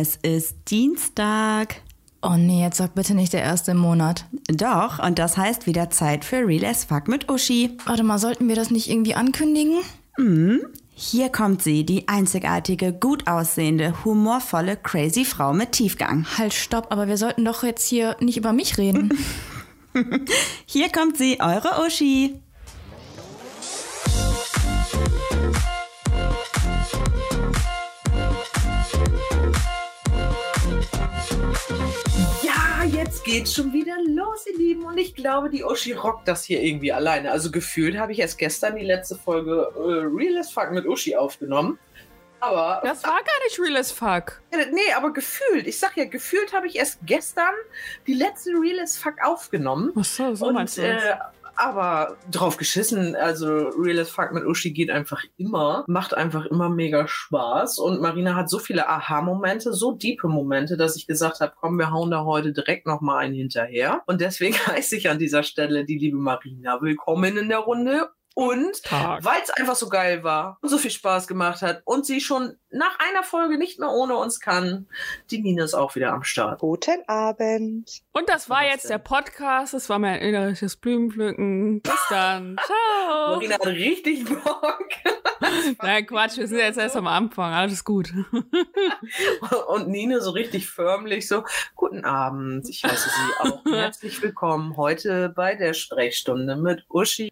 Es 0.00 0.16
ist 0.16 0.56
Dienstag. 0.70 1.76
Oh 2.20 2.34
nee, 2.36 2.62
jetzt 2.62 2.78
sag 2.78 2.96
bitte 2.96 3.14
nicht 3.14 3.32
der 3.32 3.42
erste 3.42 3.70
im 3.70 3.76
Monat. 3.76 4.24
Doch, 4.48 4.98
und 4.98 5.20
das 5.20 5.36
heißt 5.36 5.66
wieder 5.66 5.88
Zeit 5.90 6.24
für 6.24 6.46
Real 6.46 6.64
as 6.64 6.84
Fuck 6.84 7.06
mit 7.06 7.30
Uschi. 7.30 7.76
Warte 7.86 8.02
mal, 8.02 8.18
sollten 8.18 8.48
wir 8.48 8.56
das 8.56 8.72
nicht 8.72 8.90
irgendwie 8.90 9.14
ankündigen? 9.14 9.76
Hier 10.94 11.28
kommt 11.28 11.62
sie, 11.62 11.86
die 11.86 12.08
einzigartige, 12.08 12.92
gut 12.92 13.28
aussehende, 13.28 14.04
humorvolle, 14.04 14.76
crazy 14.76 15.24
Frau 15.24 15.52
mit 15.52 15.72
Tiefgang. 15.72 16.26
Halt, 16.38 16.54
stopp, 16.54 16.88
aber 16.90 17.06
wir 17.06 17.16
sollten 17.16 17.44
doch 17.44 17.62
jetzt 17.62 17.86
hier 17.86 18.16
nicht 18.18 18.36
über 18.36 18.52
mich 18.52 18.78
reden. 18.78 19.16
Hier 20.66 20.90
kommt 20.90 21.16
sie, 21.16 21.38
eure 21.40 21.86
Uschi. 21.86 22.40
Ja, 32.42 32.84
jetzt 32.84 33.24
geht's 33.24 33.54
schon 33.54 33.72
wieder 33.72 33.96
los, 34.06 34.46
ihr 34.46 34.58
Lieben. 34.58 34.84
Und 34.84 34.98
ich 34.98 35.14
glaube, 35.14 35.50
die 35.50 35.64
Uschi 35.64 35.92
rockt 35.92 36.28
das 36.28 36.44
hier 36.44 36.62
irgendwie 36.62 36.92
alleine. 36.92 37.30
Also 37.30 37.50
gefühlt 37.50 37.98
habe 37.98 38.12
ich 38.12 38.18
erst 38.20 38.38
gestern 38.38 38.76
die 38.76 38.84
letzte 38.84 39.16
Folge 39.16 39.68
äh, 39.76 39.80
Real 40.14 40.38
as 40.38 40.50
Fuck 40.50 40.70
mit 40.72 40.86
Uschi 40.86 41.16
aufgenommen. 41.16 41.78
Aber. 42.40 42.80
Das 42.84 43.02
war 43.04 43.12
gar 43.22 43.44
nicht 43.44 43.58
real 43.58 43.76
as 43.76 43.90
fuck. 43.90 44.42
Nee, 44.52 44.92
aber 44.94 45.12
gefühlt. 45.14 45.66
Ich 45.66 45.78
sag 45.78 45.96
ja, 45.96 46.04
gefühlt 46.04 46.52
habe 46.52 46.66
ich 46.66 46.76
erst 46.76 46.98
gestern 47.06 47.54
die 48.06 48.12
letzte 48.14 48.50
Real 48.50 48.80
as 48.80 48.98
Fuck 48.98 49.14
aufgenommen. 49.24 49.92
Ach 49.98 50.04
so, 50.04 50.34
so 50.34 50.52
meinst 50.52 50.78
Und, 50.78 50.84
du 50.84 50.92
das? 50.92 51.04
äh, 51.04 51.16
aber 51.56 52.16
drauf 52.30 52.56
geschissen, 52.56 53.16
also 53.16 53.68
Real 53.78 53.98
as 53.98 54.10
Fuck 54.10 54.32
mit 54.32 54.44
Uschi 54.44 54.72
geht 54.72 54.90
einfach 54.90 55.22
immer, 55.36 55.84
macht 55.86 56.14
einfach 56.14 56.46
immer 56.46 56.68
mega 56.68 57.06
Spaß. 57.06 57.78
Und 57.78 58.00
Marina 58.00 58.34
hat 58.34 58.50
so 58.50 58.58
viele 58.58 58.88
Aha-Momente, 58.88 59.72
so 59.72 59.92
diepe 59.92 60.28
Momente, 60.28 60.76
dass 60.76 60.96
ich 60.96 61.06
gesagt 61.06 61.40
habe, 61.40 61.52
komm, 61.58 61.78
wir 61.78 61.90
hauen 61.90 62.10
da 62.10 62.24
heute 62.24 62.52
direkt 62.52 62.86
nochmal 62.86 63.24
einen 63.24 63.34
hinterher. 63.34 64.02
Und 64.06 64.20
deswegen 64.20 64.54
heiße 64.66 64.96
ich 64.96 65.08
an 65.08 65.18
dieser 65.18 65.42
Stelle 65.42 65.84
die 65.84 65.98
liebe 65.98 66.18
Marina 66.18 66.80
willkommen 66.80 67.36
in 67.36 67.48
der 67.48 67.58
Runde 67.58 68.10
und 68.34 68.82
weil 68.90 69.40
es 69.42 69.50
einfach 69.50 69.76
so 69.76 69.88
geil 69.88 70.24
war 70.24 70.58
und 70.60 70.68
so 70.68 70.78
viel 70.78 70.90
Spaß 70.90 71.26
gemacht 71.26 71.62
hat 71.62 71.82
und 71.84 72.04
sie 72.04 72.20
schon 72.20 72.56
nach 72.70 72.98
einer 72.98 73.22
Folge 73.22 73.56
nicht 73.56 73.78
mehr 73.78 73.90
ohne 73.90 74.16
uns 74.16 74.40
kann, 74.40 74.88
die 75.30 75.40
Nina 75.40 75.64
ist 75.64 75.74
auch 75.74 75.94
wieder 75.94 76.12
am 76.12 76.24
Start. 76.24 76.60
Guten 76.60 77.02
Abend. 77.06 78.02
Und 78.12 78.28
das 78.28 78.50
war 78.50 78.62
Was 78.62 78.72
jetzt 78.72 78.84
denn? 78.84 78.90
der 78.90 78.98
Podcast. 78.98 79.74
Das 79.74 79.88
war 79.88 80.00
mein 80.00 80.20
innerisches 80.20 80.76
Blumenpflücken. 80.76 81.80
Bis 81.82 82.06
dann. 82.10 82.56
Ciao. 82.66 83.36
Marina 83.36 83.54
hat 83.54 83.66
richtig 83.66 84.24
Bock. 84.24 84.88
Nein, 85.82 86.06
Quatsch. 86.06 86.36
Wir 86.36 86.48
sind 86.48 86.58
jetzt 86.58 86.78
erst 86.78 86.96
am 86.96 87.06
Anfang. 87.06 87.52
Alles 87.52 87.84
gut. 87.84 88.12
Und 89.68 89.88
Nine 89.88 90.20
so 90.20 90.30
richtig 90.30 90.68
förmlich 90.68 91.28
so, 91.28 91.44
guten 91.76 92.04
Abend, 92.04 92.68
ich 92.68 92.82
heiße 92.84 93.08
Sie 93.08 93.48
auch 93.48 93.64
herzlich 93.72 94.20
willkommen 94.22 94.76
heute 94.76 95.28
bei 95.28 95.54
der 95.54 95.74
Sprechstunde 95.74 96.56
mit 96.56 96.84
Uschi. 96.88 97.30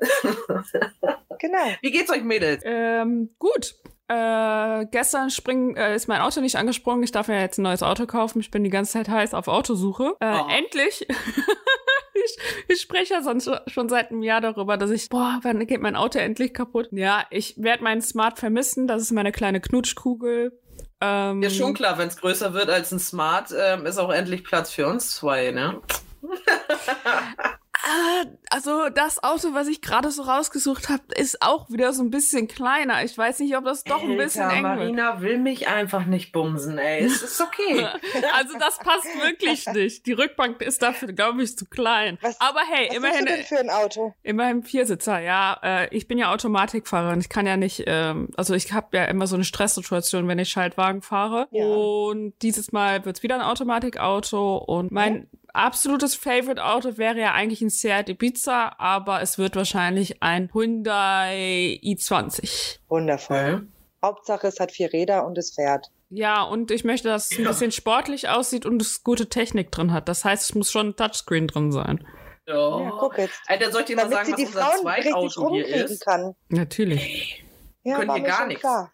Genau. 1.42 1.58
Wie 1.82 1.90
geht's 1.90 2.10
euch 2.10 2.22
Mädels? 2.22 2.62
Ähm, 2.64 3.30
gut. 3.38 3.74
Äh, 4.08 4.86
gestern 4.92 5.30
spring, 5.30 5.74
äh, 5.76 5.94
ist 5.96 6.06
mein 6.06 6.20
Auto 6.20 6.40
nicht 6.40 6.56
angesprungen. 6.56 7.02
Ich 7.02 7.10
darf 7.12 7.26
mir 7.28 7.40
jetzt 7.40 7.58
ein 7.58 7.62
neues 7.62 7.82
Auto 7.82 8.06
kaufen. 8.06 8.40
Ich 8.40 8.50
bin 8.52 8.62
die 8.62 8.70
ganze 8.70 8.92
Zeit 8.92 9.08
heiß 9.08 9.34
auf 9.34 9.48
Autosuche. 9.48 10.14
Äh, 10.20 10.38
Oh. 10.38 10.48
Endlich. 10.50 11.06
ich, 12.14 12.38
ich 12.68 12.80
spreche 12.80 13.14
ja 13.14 13.22
sonst 13.22 13.50
schon 13.66 13.88
seit 13.88 14.10
einem 14.10 14.22
Jahr 14.22 14.40
darüber, 14.40 14.76
dass 14.76 14.90
ich, 14.90 15.08
boah, 15.08 15.40
wann 15.42 15.66
geht 15.66 15.80
mein 15.80 15.96
Auto 15.96 16.18
endlich 16.18 16.54
kaputt? 16.54 16.88
Ja, 16.92 17.24
ich 17.30 17.54
werde 17.58 17.82
meinen 17.82 18.02
Smart 18.02 18.38
vermissen. 18.38 18.86
Das 18.86 19.02
ist 19.02 19.10
meine 19.12 19.32
kleine 19.32 19.60
Knutschkugel. 19.60 20.60
Ähm, 21.00 21.42
Ja, 21.42 21.50
schon 21.50 21.74
klar, 21.74 21.98
wenn 21.98 22.06
es 22.08 22.16
größer 22.18 22.54
wird 22.54 22.70
als 22.70 22.92
ein 22.92 23.00
Smart, 23.00 23.52
ähm, 23.58 23.84
ist 23.86 23.98
auch 23.98 24.12
endlich 24.12 24.44
Platz 24.44 24.70
für 24.70 24.86
uns 24.86 25.10
zwei, 25.16 25.50
ne? 25.50 25.80
Ah, 27.84 28.24
also 28.50 28.88
das 28.90 29.24
Auto, 29.24 29.54
was 29.54 29.66
ich 29.66 29.82
gerade 29.82 30.10
so 30.12 30.22
rausgesucht 30.22 30.88
habe, 30.88 31.02
ist 31.16 31.42
auch 31.42 31.68
wieder 31.70 31.92
so 31.92 32.02
ein 32.04 32.10
bisschen 32.10 32.46
kleiner. 32.46 33.02
Ich 33.02 33.18
weiß 33.18 33.40
nicht, 33.40 33.56
ob 33.56 33.64
das 33.64 33.82
doch 33.82 34.02
ein 34.02 34.16
bisschen 34.16 34.48
eng 34.50 34.62
wird. 34.62 34.76
Marina 34.76 35.20
will 35.20 35.38
mich 35.38 35.66
einfach 35.66 36.04
nicht 36.06 36.30
bumsen, 36.32 36.78
ey. 36.78 37.04
Es 37.04 37.22
ist 37.22 37.40
okay. 37.40 37.86
Also 38.34 38.56
das 38.58 38.78
passt 38.78 39.06
wirklich 39.20 39.66
nicht. 39.66 40.06
Die 40.06 40.12
Rückbank 40.12 40.60
ist 40.62 40.82
dafür, 40.82 41.12
glaube 41.12 41.42
ich, 41.42 41.56
zu 41.58 41.66
klein. 41.66 42.18
Was- 42.20 42.40
Aber 42.40 42.60
hey, 42.68 42.88
Was 42.88 42.96
immerhin, 42.96 43.26
denn 43.26 43.44
für 43.44 43.58
ein 43.58 43.70
Auto? 43.70 44.14
immerhin 44.22 44.62
Viersitzer. 44.62 45.18
Ja, 45.20 45.58
äh, 45.62 45.88
ich 45.94 46.06
bin 46.06 46.18
ja 46.18 46.32
Automatikfahrerin. 46.32 47.20
Ich 47.20 47.28
kann 47.28 47.46
ja 47.46 47.56
nicht, 47.56 47.84
ähm, 47.86 48.28
also 48.36 48.54
ich 48.54 48.72
habe 48.72 48.96
ja 48.96 49.04
immer 49.06 49.26
so 49.26 49.34
eine 49.34 49.44
Stresssituation, 49.44 50.28
wenn 50.28 50.38
ich 50.38 50.50
Schaltwagen 50.50 51.02
fahre. 51.02 51.48
Ja. 51.50 51.64
Und 51.66 52.34
dieses 52.42 52.70
Mal 52.72 53.04
wird's 53.04 53.22
wieder 53.22 53.34
ein 53.34 53.40
Automatikauto. 53.42 54.56
Und 54.58 54.92
mein 54.92 55.28
absolutes 55.52 56.14
Favorite-Auto 56.14 56.96
wäre 56.98 57.18
ja 57.20 57.32
eigentlich 57.32 57.60
ein 57.62 57.70
Seat 57.70 58.08
Ibiza, 58.08 58.74
aber 58.78 59.22
es 59.22 59.38
wird 59.38 59.56
wahrscheinlich 59.56 60.22
ein 60.22 60.50
Hyundai 60.52 61.78
i20. 61.82 62.78
Wundervoll. 62.88 63.54
Okay. 63.54 63.66
Hauptsache, 64.04 64.46
es 64.48 64.58
hat 64.58 64.72
vier 64.72 64.92
Räder 64.92 65.24
und 65.26 65.38
es 65.38 65.54
fährt. 65.54 65.86
Ja, 66.10 66.42
und 66.42 66.70
ich 66.70 66.84
möchte, 66.84 67.08
dass 67.08 67.30
es 67.30 67.38
ein 67.38 67.44
bisschen 67.44 67.72
sportlich 67.72 68.28
aussieht 68.28 68.66
und 68.66 68.82
es 68.82 69.02
gute 69.04 69.28
Technik 69.28 69.70
drin 69.70 69.92
hat. 69.92 70.08
Das 70.08 70.24
heißt, 70.24 70.50
es 70.50 70.54
muss 70.54 70.70
schon 70.70 70.88
ein 70.88 70.96
Touchscreen 70.96 71.46
drin 71.46 71.72
sein. 71.72 72.06
Ja. 72.46 72.80
Ja, 72.82 72.90
guck 72.98 73.16
jetzt. 73.18 73.40
Alter, 73.46 73.70
soll 73.70 73.82
ich 73.82 73.86
dir 73.86 73.96
mal 73.96 74.02
Damit 74.10 74.16
sagen, 74.26 74.32
was 74.32 74.36
die 74.40 74.46
unser 74.46 74.60
Frauen 74.60 74.80
Zweitauto 74.82 75.50
hier 75.54 75.66
ist? 75.86 76.04
kann. 76.04 76.34
Natürlich. 76.48 77.44
Ja, 77.84 77.98
Können 77.98 78.12
mir 78.12 78.22
gar 78.22 78.46
nichts. 78.46 78.60
klar. 78.60 78.90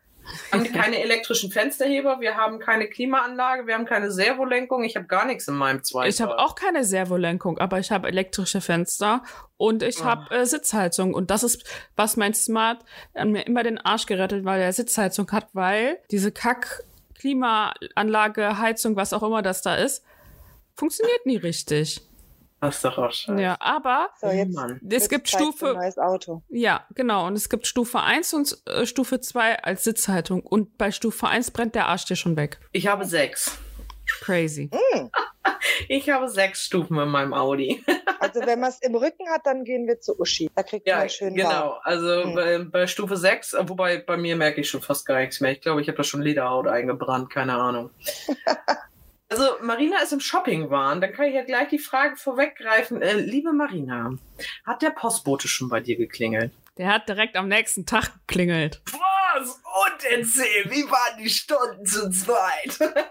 Wir 0.51 0.61
haben 0.61 0.73
keine 0.73 1.03
elektrischen 1.03 1.51
Fensterheber, 1.51 2.21
wir 2.21 2.37
haben 2.37 2.59
keine 2.59 2.89
Klimaanlage, 2.89 3.67
wir 3.67 3.75
haben 3.75 3.85
keine 3.87 4.11
Servolenkung, 4.11 4.85
ich 4.85 4.97
habe 4.97 5.07
gar 5.07 5.25
nichts 5.27 5.49
in 5.49 5.55
meinem 5.55 5.83
Zweitauto. 5.85 6.09
Ich 6.09 6.21
habe 6.21 6.39
auch 6.39 6.55
keine 6.55 6.85
Servolenkung, 6.85 7.59
aber 7.59 7.79
ich 7.79 7.91
habe 7.91 8.09
elektrische 8.09 8.61
Fenster 8.61 9.23
und 9.57 9.83
ich 9.83 10.01
Ah. 10.01 10.05
habe 10.05 10.35
äh, 10.37 10.47
Sitzheizung. 10.47 11.15
Und 11.15 11.31
das 11.31 11.43
ist, 11.43 11.65
was 11.97 12.17
mein 12.17 12.35
Smart 12.35 12.79
an 13.15 13.33
mir 13.33 13.47
immer 13.47 13.63
den 13.63 13.79
Arsch 13.79 14.07
gerettet, 14.07 14.45
weil 14.45 14.61
er 14.61 14.73
Sitzheizung 14.73 15.31
hat, 15.33 15.49
weil 15.53 15.99
diese 16.11 16.33
Kack 16.33 16.85
Klimaanlage, 17.19 18.59
Heizung, 18.59 18.97
was 18.97 19.13
auch 19.13 19.23
immer 19.23 19.43
das 19.43 19.63
da 19.63 19.75
ist, 19.77 20.05
funktioniert 20.75 21.27
nie 21.27 21.37
richtig. 21.37 22.01
Das 22.61 22.77
ist 22.77 22.85
doch 22.85 22.99
auch 22.99 23.13
scheiße. 23.13 23.41
Ja, 23.41 23.57
aber 23.61 24.11
So, 24.21 24.29
jetzt, 24.29 24.55
Mann. 24.55 24.81
es 24.85 24.93
jetzt 24.93 25.09
gibt 25.11 25.29
Stufe, 25.29 25.75
neues 25.75 25.97
Auto. 25.99 26.43
Ja, 26.49 26.85
genau. 26.95 27.27
Und 27.27 27.35
es 27.35 27.49
gibt 27.49 27.67
Stufe 27.67 28.01
1 28.01 28.35
und 28.35 28.59
äh, 28.67 28.85
Stufe 28.85 29.21
2 29.21 29.63
als 29.63 29.85
Sitzhaltung. 29.85 30.43
Und 30.43 30.77
bei 30.77 30.91
Stufe 30.91 31.29
1 31.29 31.53
brennt 31.53 31.75
der 31.77 31.87
Arsch 31.87 32.05
dir 32.07 32.17
schon 32.17 32.37
weg. 32.37 32.59
Ich 32.73 32.87
habe 32.89 33.05
sechs. 33.05 33.57
Crazy. 34.23 34.71
Ich 35.89 36.09
habe 36.11 36.29
sechs 36.29 36.65
Stufen 36.67 36.99
in 36.99 37.09
meinem 37.09 37.33
Audi. 37.35 37.85
Also 38.21 38.41
wenn 38.45 38.59
man 38.59 38.71
es 38.71 38.81
im 38.83 38.97
Rücken 38.97 39.29
hat, 39.31 39.43
dann 39.47 39.63
gehen 39.65 39.87
wir 39.87 40.01
zu 40.01 40.19
Uschi. 40.19 40.51
Da 40.55 40.65
kriegt 40.65 40.89
Ja, 40.89 40.99
man 40.99 41.09
schön 41.09 41.35
genau. 41.37 41.49
warm. 41.49 41.79
Also 41.85 42.25
Hm. 42.25 42.35
bei, 42.35 42.59
bei 42.65 42.87
Stufe 42.89 43.17
6, 43.17 43.55
wobei 43.63 43.99
bei 43.99 44.17
mir 44.17 44.35
merke 44.35 44.61
ich 44.61 44.69
schon 44.69 44.83
fast 44.83 45.07
gar 45.07 45.21
nichts 45.21 45.41
mehr. 45.41 45.53
Ich 45.53 45.61
glaube, 45.61 45.81
ich 45.81 45.87
habe 45.89 45.97
da 45.97 46.03
schon 46.03 46.21
Lederhaut 46.23 46.67
eingebrannt, 46.67 47.31
keine 47.31 47.55
Ahnung. 47.55 47.91
also 49.29 49.45
Marina 49.63 49.99
ist 50.03 50.13
im 50.13 50.21
Shoppingwahn. 50.21 51.01
Dann 51.01 51.13
kann 51.13 51.27
ich 51.27 51.35
ja 51.35 51.45
gleich 51.45 51.69
die 51.69 51.79
Frage 51.79 52.17
vorweggreifen. 52.17 53.03
Äh, 53.03 53.15
liebe 53.15 53.53
Marina, 53.53 54.13
hat 54.65 54.83
der 54.83 54.91
Postbote 54.91 55.49
schon 55.49 55.69
bei 55.69 55.81
dir 55.81 55.97
geklingelt? 55.97 56.53
Der 56.79 56.93
hat 56.93 57.09
direkt 57.09 57.37
am 57.37 57.49
nächsten 57.49 57.87
Tag 57.87 58.13
geklingelt. 58.27 58.81
Was? 58.87 59.51
Und 59.51 60.05
erzähl, 60.11 60.71
wie 60.71 60.85
waren 60.91 61.19
die 61.23 61.31
Stunden 61.31 61.85
zu 61.85 62.11
zweit? 62.11 62.79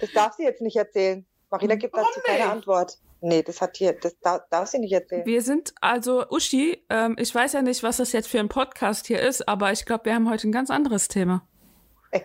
Das 0.00 0.12
darf 0.12 0.34
sie 0.34 0.42
jetzt 0.42 0.60
nicht 0.60 0.76
erzählen. 0.76 1.24
Marina 1.50 1.76
gibt 1.76 1.96
dazu 1.96 2.20
keine 2.24 2.38
nicht? 2.40 2.48
Antwort. 2.48 2.98
Nee, 3.20 3.42
das 3.42 3.62
hat 3.62 3.76
hier, 3.76 3.94
das 3.94 4.18
darf, 4.20 4.42
darf 4.50 4.68
sie 4.68 4.78
nicht 4.78 4.92
erzählen. 4.92 5.24
Wir 5.24 5.40
sind 5.40 5.72
also, 5.80 6.28
Uschi, 6.28 6.84
ähm, 6.90 7.16
ich 7.18 7.34
weiß 7.34 7.54
ja 7.54 7.62
nicht, 7.62 7.82
was 7.82 7.96
das 7.96 8.12
jetzt 8.12 8.28
für 8.28 8.38
ein 8.38 8.50
Podcast 8.50 9.06
hier 9.06 9.22
ist, 9.22 9.48
aber 9.48 9.72
ich 9.72 9.86
glaube, 9.86 10.06
wir 10.06 10.14
haben 10.14 10.28
heute 10.28 10.48
ein 10.48 10.52
ganz 10.52 10.68
anderes 10.68 11.08
Thema. 11.08 11.46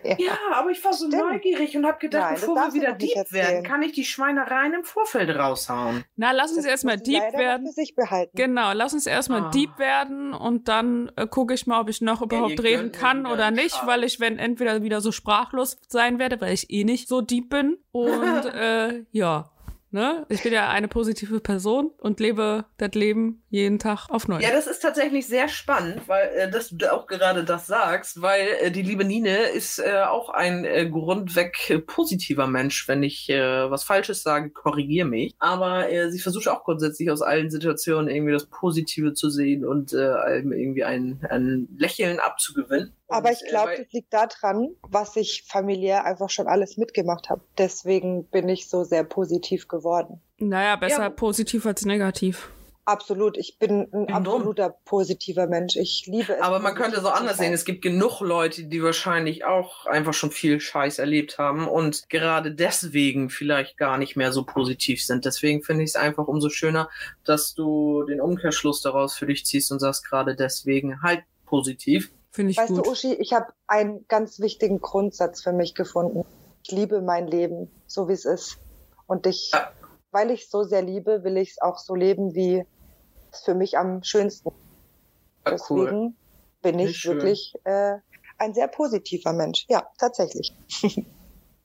Ja. 0.04 0.16
Ja, 0.30 0.36
aber 0.54 0.70
ich 0.70 0.84
war 0.84 0.92
so 0.92 1.06
Stimmt. 1.08 1.22
neugierig 1.22 1.76
und 1.76 1.84
habe 1.86 1.98
gedacht, 1.98 2.30
Nein, 2.32 2.34
bevor 2.40 2.56
wir 2.56 2.72
wieder 2.74 2.92
deep 2.92 3.32
werden, 3.32 3.64
kann 3.64 3.82
ich 3.82 3.92
die 3.92 4.04
Schweinereien 4.04 4.74
im 4.74 4.84
Vorfeld 4.84 5.30
raushauen. 5.36 6.04
Na, 6.16 6.30
lass 6.32 6.52
uns 6.52 6.64
erstmal 6.64 6.96
noch 6.96 7.06
werden. 7.06 7.66
Für 7.66 7.72
sich 7.72 7.94
behalten. 7.94 8.30
Genau, 8.36 8.72
lass 8.72 8.92
uns 8.94 9.06
erstmal 9.06 9.42
Ah. 9.42 9.50
deep 9.50 9.78
werden 9.78 10.32
und 10.34 10.68
dann 10.68 11.10
äh, 11.16 11.26
gucke 11.26 11.54
ich 11.54 11.66
mal, 11.66 11.80
ob 11.80 11.88
ich 11.88 12.00
noch 12.00 12.22
überhaupt 12.22 12.52
ihr 12.52 12.62
reden 12.62 12.92
kann 12.92 13.26
oder 13.26 13.50
nicht, 13.50 13.76
Schal. 13.76 13.86
weil 13.86 14.04
ich 14.04 14.20
wenn 14.20 14.38
entweder 14.38 14.82
wieder 14.82 15.00
so 15.00 15.10
sprachlos 15.12 15.78
sein 15.88 16.18
werde, 16.18 16.40
weil 16.40 16.52
ich 16.52 16.70
eh 16.70 16.84
nicht 16.84 17.08
so 17.08 17.20
deep 17.20 17.48
bin 17.50 17.78
und 17.92 18.44
äh, 18.54 19.04
ja, 19.10 19.50
ne? 19.90 20.26
Ich 20.28 20.42
bin 20.42 20.52
ja 20.52 20.68
eine 20.68 20.88
positive 20.88 21.40
Person 21.40 21.90
und 21.98 22.20
lebe 22.20 22.64
das 22.78 22.92
Leben 22.92 23.42
jeden 23.50 23.78
Tag 23.78 24.08
auf 24.08 24.28
neu. 24.28 24.40
Ja, 24.40 24.52
das 24.52 24.66
ist 24.66 24.80
tatsächlich 24.80 25.26
sehr 25.26 25.48
spannend, 25.48 26.02
weil 26.06 26.28
äh, 26.28 26.50
dass 26.50 26.70
du 26.70 26.92
auch 26.92 27.06
gerade 27.06 27.44
das 27.44 27.66
sagst, 27.66 28.22
weil 28.22 28.48
äh, 28.60 28.70
die 28.70 28.82
liebe 28.82 29.04
Nine 29.04 29.48
ist 29.48 29.78
äh, 29.78 30.02
auch 30.02 30.30
ein 30.30 30.64
äh, 30.64 30.88
grundweg 30.88 31.84
positiver 31.86 32.46
Mensch. 32.46 32.86
Wenn 32.88 33.02
ich 33.02 33.28
äh, 33.28 33.70
was 33.70 33.84
Falsches 33.84 34.22
sage, 34.22 34.50
korrigier 34.50 35.04
mich. 35.04 35.34
Aber 35.38 35.90
äh, 35.90 36.10
sie 36.10 36.20
versucht 36.20 36.48
auch 36.48 36.64
grundsätzlich 36.64 37.10
aus 37.10 37.22
allen 37.22 37.50
Situationen 37.50 38.08
irgendwie 38.08 38.32
das 38.32 38.46
Positive 38.46 39.14
zu 39.14 39.30
sehen 39.30 39.64
und 39.64 39.92
äh, 39.92 40.38
irgendwie 40.38 40.84
ein, 40.84 41.20
ein 41.28 41.68
Lächeln 41.76 42.18
abzugewinnen. 42.18 42.94
Aber 43.10 43.32
ich 43.32 43.40
glaube, 43.48 43.70
äh, 43.72 43.76
weil- 43.78 43.84
das 43.84 43.92
liegt 43.92 44.12
daran, 44.12 44.68
was 44.82 45.16
ich 45.16 45.44
familiär 45.46 46.04
einfach 46.04 46.30
schon 46.30 46.46
alles 46.46 46.76
mitgemacht 46.76 47.28
habe. 47.30 47.42
Deswegen 47.58 48.24
bin 48.24 48.48
ich 48.48 48.68
so 48.68 48.84
sehr 48.84 49.04
positiv 49.04 49.68
geworden. 49.68 50.20
Naja, 50.38 50.76
besser 50.76 51.02
Ja. 51.02 51.10
positiv 51.10 51.66
als 51.66 51.84
negativ. 51.84 52.50
Absolut. 52.86 53.36
Ich 53.36 53.58
bin 53.58 53.86
ein 53.92 54.12
absoluter 54.12 54.70
positiver 54.84 55.46
Mensch. 55.46 55.76
Ich 55.76 56.06
liebe 56.06 56.32
es. 56.34 56.40
Aber 56.40 56.58
man 56.58 56.74
könnte 56.74 57.00
so 57.00 57.08
anders 57.08 57.36
sein. 57.36 57.46
sehen. 57.46 57.52
Es 57.54 57.64
gibt 57.64 57.82
genug 57.82 58.20
Leute, 58.20 58.64
die 58.64 58.82
wahrscheinlich 58.82 59.44
auch 59.44 59.86
einfach 59.86 60.14
schon 60.14 60.32
viel 60.32 60.58
Scheiß 60.58 60.98
erlebt 60.98 61.38
haben 61.38 61.68
und 61.68 62.08
gerade 62.08 62.50
deswegen 62.52 63.30
vielleicht 63.30 63.76
gar 63.76 63.96
nicht 63.96 64.16
mehr 64.16 64.32
so 64.32 64.44
positiv 64.44 65.04
sind. 65.04 65.24
Deswegen 65.24 65.62
finde 65.62 65.84
ich 65.84 65.90
es 65.90 65.96
einfach 65.96 66.26
umso 66.26 66.48
schöner, 66.48 66.88
dass 67.24 67.54
du 67.54 68.02
den 68.04 68.20
Umkehrschluss 68.20 68.80
daraus 68.82 69.14
für 69.14 69.26
dich 69.26 69.46
ziehst 69.46 69.70
und 69.70 69.78
sagst 69.78 70.04
gerade 70.08 70.34
deswegen 70.34 71.00
halt 71.02 71.22
positiv. 71.46 72.10
Finde 72.32 72.52
ich 72.52 72.58
Weißt 72.58 72.68
gut. 72.74 72.86
du, 72.86 72.90
Uschi, 72.90 73.14
ich 73.14 73.32
habe 73.32 73.52
einen 73.66 74.06
ganz 74.06 74.38
wichtigen 74.38 74.80
Grundsatz 74.80 75.42
für 75.42 75.52
mich 75.52 75.74
gefunden. 75.74 76.22
Ich 76.64 76.72
liebe 76.72 77.02
mein 77.02 77.26
Leben, 77.26 77.72
so 77.86 78.08
wie 78.08 78.12
es 78.12 78.24
ist. 78.24 78.58
Und 79.06 79.26
ich, 79.26 79.50
Ja. 79.52 79.72
weil 80.12 80.30
ich 80.30 80.44
es 80.44 80.50
so 80.50 80.62
sehr 80.62 80.82
liebe, 80.82 81.24
will 81.24 81.36
ich 81.36 81.50
es 81.50 81.60
auch 81.60 81.78
so 81.78 81.94
leben, 81.94 82.34
wie 82.34 82.64
es 83.32 83.40
für 83.40 83.54
mich 83.54 83.76
am 83.76 84.02
schönsten. 84.04 84.50
Ja, 85.46 85.56
cool. 85.68 85.84
Deswegen 85.86 86.18
bin 86.62 86.76
Nicht 86.76 86.96
ich 86.96 87.04
wirklich 87.06 87.54
äh, 87.64 87.94
ein 88.38 88.54
sehr 88.54 88.68
positiver 88.68 89.32
Mensch. 89.32 89.64
Ja, 89.68 89.88
tatsächlich. 89.98 90.54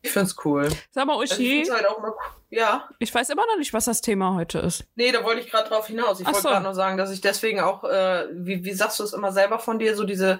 Ich 0.05 0.11
find's 0.11 0.35
cool. 0.45 0.69
Sag 0.91 1.05
mal, 1.07 1.13
Also 1.19 1.23
ich 1.23 1.31
Uschi, 1.39 1.49
find's 1.63 1.71
halt 1.71 1.87
auch 1.87 1.99
mal 1.99 2.11
cool. 2.11 2.33
Ja, 2.51 2.87
ich 2.99 3.13
weiß 3.13 3.29
immer 3.31 3.45
noch 3.47 3.57
nicht, 3.57 3.73
was 3.73 3.85
das 3.85 4.01
Thema 4.01 4.35
heute 4.35 4.59
ist. 4.59 4.85
nee, 4.95 5.11
da 5.11 5.23
wollte 5.23 5.41
ich 5.41 5.49
gerade 5.51 5.67
drauf 5.67 5.87
hinaus. 5.87 6.19
Ich 6.21 6.25
Ach 6.27 6.31
wollte 6.31 6.43
so. 6.43 6.49
gerade 6.49 6.63
nur 6.63 6.73
sagen, 6.75 6.95
dass 6.97 7.11
ich 7.11 7.19
deswegen 7.19 7.59
auch, 7.59 7.83
äh, 7.83 8.27
wie, 8.31 8.63
wie 8.63 8.71
sagst 8.73 8.99
du 8.99 9.03
es 9.03 9.13
immer 9.13 9.31
selber 9.31 9.59
von 9.59 9.79
dir, 9.79 9.95
so 9.95 10.03
diese, 10.05 10.39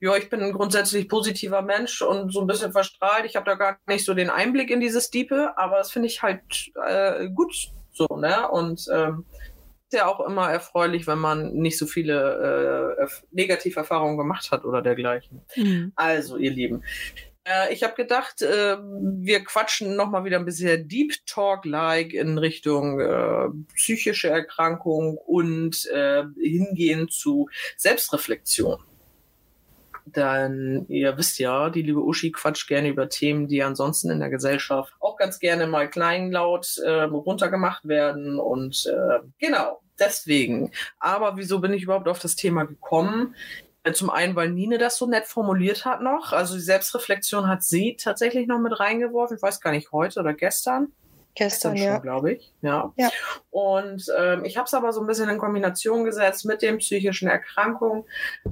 ja, 0.00 0.14
ich 0.16 0.28
bin 0.28 0.42
ein 0.42 0.52
grundsätzlich 0.52 1.08
positiver 1.08 1.62
Mensch 1.62 2.02
und 2.02 2.32
so 2.32 2.40
ein 2.40 2.46
bisschen 2.46 2.72
verstrahlt. 2.72 3.24
Ich 3.24 3.36
habe 3.36 3.46
da 3.46 3.54
gar 3.54 3.78
nicht 3.86 4.04
so 4.04 4.12
den 4.14 4.28
Einblick 4.30 4.70
in 4.70 4.80
dieses 4.80 5.10
Diepe, 5.10 5.54
aber 5.56 5.76
das 5.78 5.90
finde 5.90 6.08
ich 6.08 6.22
halt 6.22 6.42
äh, 6.86 7.28
gut 7.30 7.54
so, 7.92 8.06
ne? 8.16 8.48
Und 8.50 8.84
ähm, 8.92 9.24
ist 9.88 9.98
ja 9.98 10.06
auch 10.06 10.20
immer 10.26 10.50
erfreulich, 10.50 11.06
wenn 11.06 11.18
man 11.20 11.52
nicht 11.52 11.78
so 11.78 11.86
viele 11.86 12.96
äh, 12.98 13.02
Erf- 13.04 13.22
Negativerfahrungen 13.30 14.18
gemacht 14.18 14.50
hat 14.50 14.64
oder 14.64 14.82
dergleichen. 14.82 15.42
Hm. 15.52 15.92
Also, 15.94 16.36
ihr 16.36 16.50
Lieben. 16.50 16.82
Äh, 17.44 17.72
ich 17.72 17.82
habe 17.82 17.94
gedacht, 17.94 18.42
äh, 18.42 18.76
wir 18.78 19.44
quatschen 19.44 19.96
nochmal 19.96 20.24
wieder 20.24 20.38
ein 20.38 20.44
bisschen 20.44 20.88
Deep 20.88 21.14
Talk-like 21.26 22.14
in 22.14 22.38
Richtung 22.38 23.00
äh, 23.00 23.48
psychische 23.74 24.28
Erkrankung 24.28 25.18
und 25.18 25.88
hingehen 26.40 27.08
zu 27.08 27.48
Selbstreflexion. 27.76 28.78
Denn 30.06 30.86
ihr 30.88 31.16
wisst 31.16 31.38
ja, 31.38 31.70
die 31.70 31.82
liebe 31.82 32.02
Uschi 32.02 32.30
quatscht 32.30 32.68
gerne 32.68 32.88
über 32.88 33.08
Themen, 33.08 33.48
die 33.48 33.62
ansonsten 33.62 34.10
in 34.10 34.20
der 34.20 34.30
Gesellschaft 34.30 34.92
auch 35.00 35.16
ganz 35.16 35.38
gerne 35.38 35.66
mal 35.66 35.88
kleinlaut 35.88 36.78
äh, 36.78 37.02
runtergemacht 37.02 37.86
werden. 37.86 38.38
Und 38.38 38.90
genau, 39.38 39.80
deswegen. 39.98 40.72
Aber 40.98 41.36
wieso 41.36 41.60
bin 41.60 41.72
ich 41.72 41.82
überhaupt 41.82 42.08
auf 42.08 42.18
das 42.18 42.36
Thema 42.36 42.64
gekommen? 42.64 43.34
Äh, 43.84 43.92
Zum 43.92 44.10
einen, 44.10 44.34
weil 44.34 44.50
Nine 44.50 44.78
das 44.78 44.96
so 44.96 45.06
nett 45.06 45.26
formuliert 45.26 45.84
hat 45.84 46.00
noch. 46.00 46.32
Also 46.32 46.54
die 46.54 46.60
Selbstreflexion 46.60 47.46
hat 47.46 47.62
sie 47.62 47.96
tatsächlich 47.96 48.46
noch 48.46 48.58
mit 48.58 48.78
reingeworfen. 48.80 49.36
Ich 49.36 49.42
weiß 49.42 49.60
gar 49.60 49.70
nicht, 49.70 49.92
heute 49.92 50.20
oder 50.20 50.34
gestern. 50.34 50.92
Gestern, 51.36 51.76
schon, 51.76 51.86
ja. 51.86 51.98
glaube 51.98 52.34
ich. 52.34 52.52
Ja. 52.62 52.92
Ja. 52.96 53.10
Und 53.50 54.06
ähm, 54.16 54.44
ich 54.44 54.56
habe 54.56 54.66
es 54.66 54.74
aber 54.74 54.92
so 54.92 55.00
ein 55.00 55.06
bisschen 55.08 55.28
in 55.28 55.38
Kombination 55.38 56.04
gesetzt 56.04 56.44
mit 56.44 56.62
den 56.62 56.78
psychischen 56.78 57.28
Erkrankungen. 57.28 58.04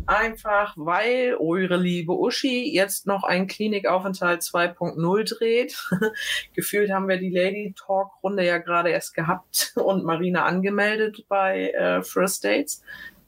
Einfach, 0.07 0.75
weil 0.77 1.37
eure 1.39 1.77
liebe 1.77 2.13
Uschi 2.13 2.75
jetzt 2.75 3.07
noch 3.07 3.23
einen 3.23 3.47
Klinikaufenthalt 3.47 4.43
2.0 4.43 5.39
dreht. 5.39 5.91
Gefühlt 6.55 6.91
haben 6.91 7.09
wir 7.09 7.19
die 7.19 7.31
Lady 7.31 7.73
Talk 7.79 8.11
Runde 8.21 8.45
ja 8.45 8.59
gerade 8.59 8.91
erst 8.91 9.15
gehabt 9.15 9.73
und 9.77 10.05
Marina 10.05 10.45
angemeldet 10.45 11.25
bei 11.29 11.71
äh, 11.71 12.03
First 12.03 12.45
Dates. 12.45 12.83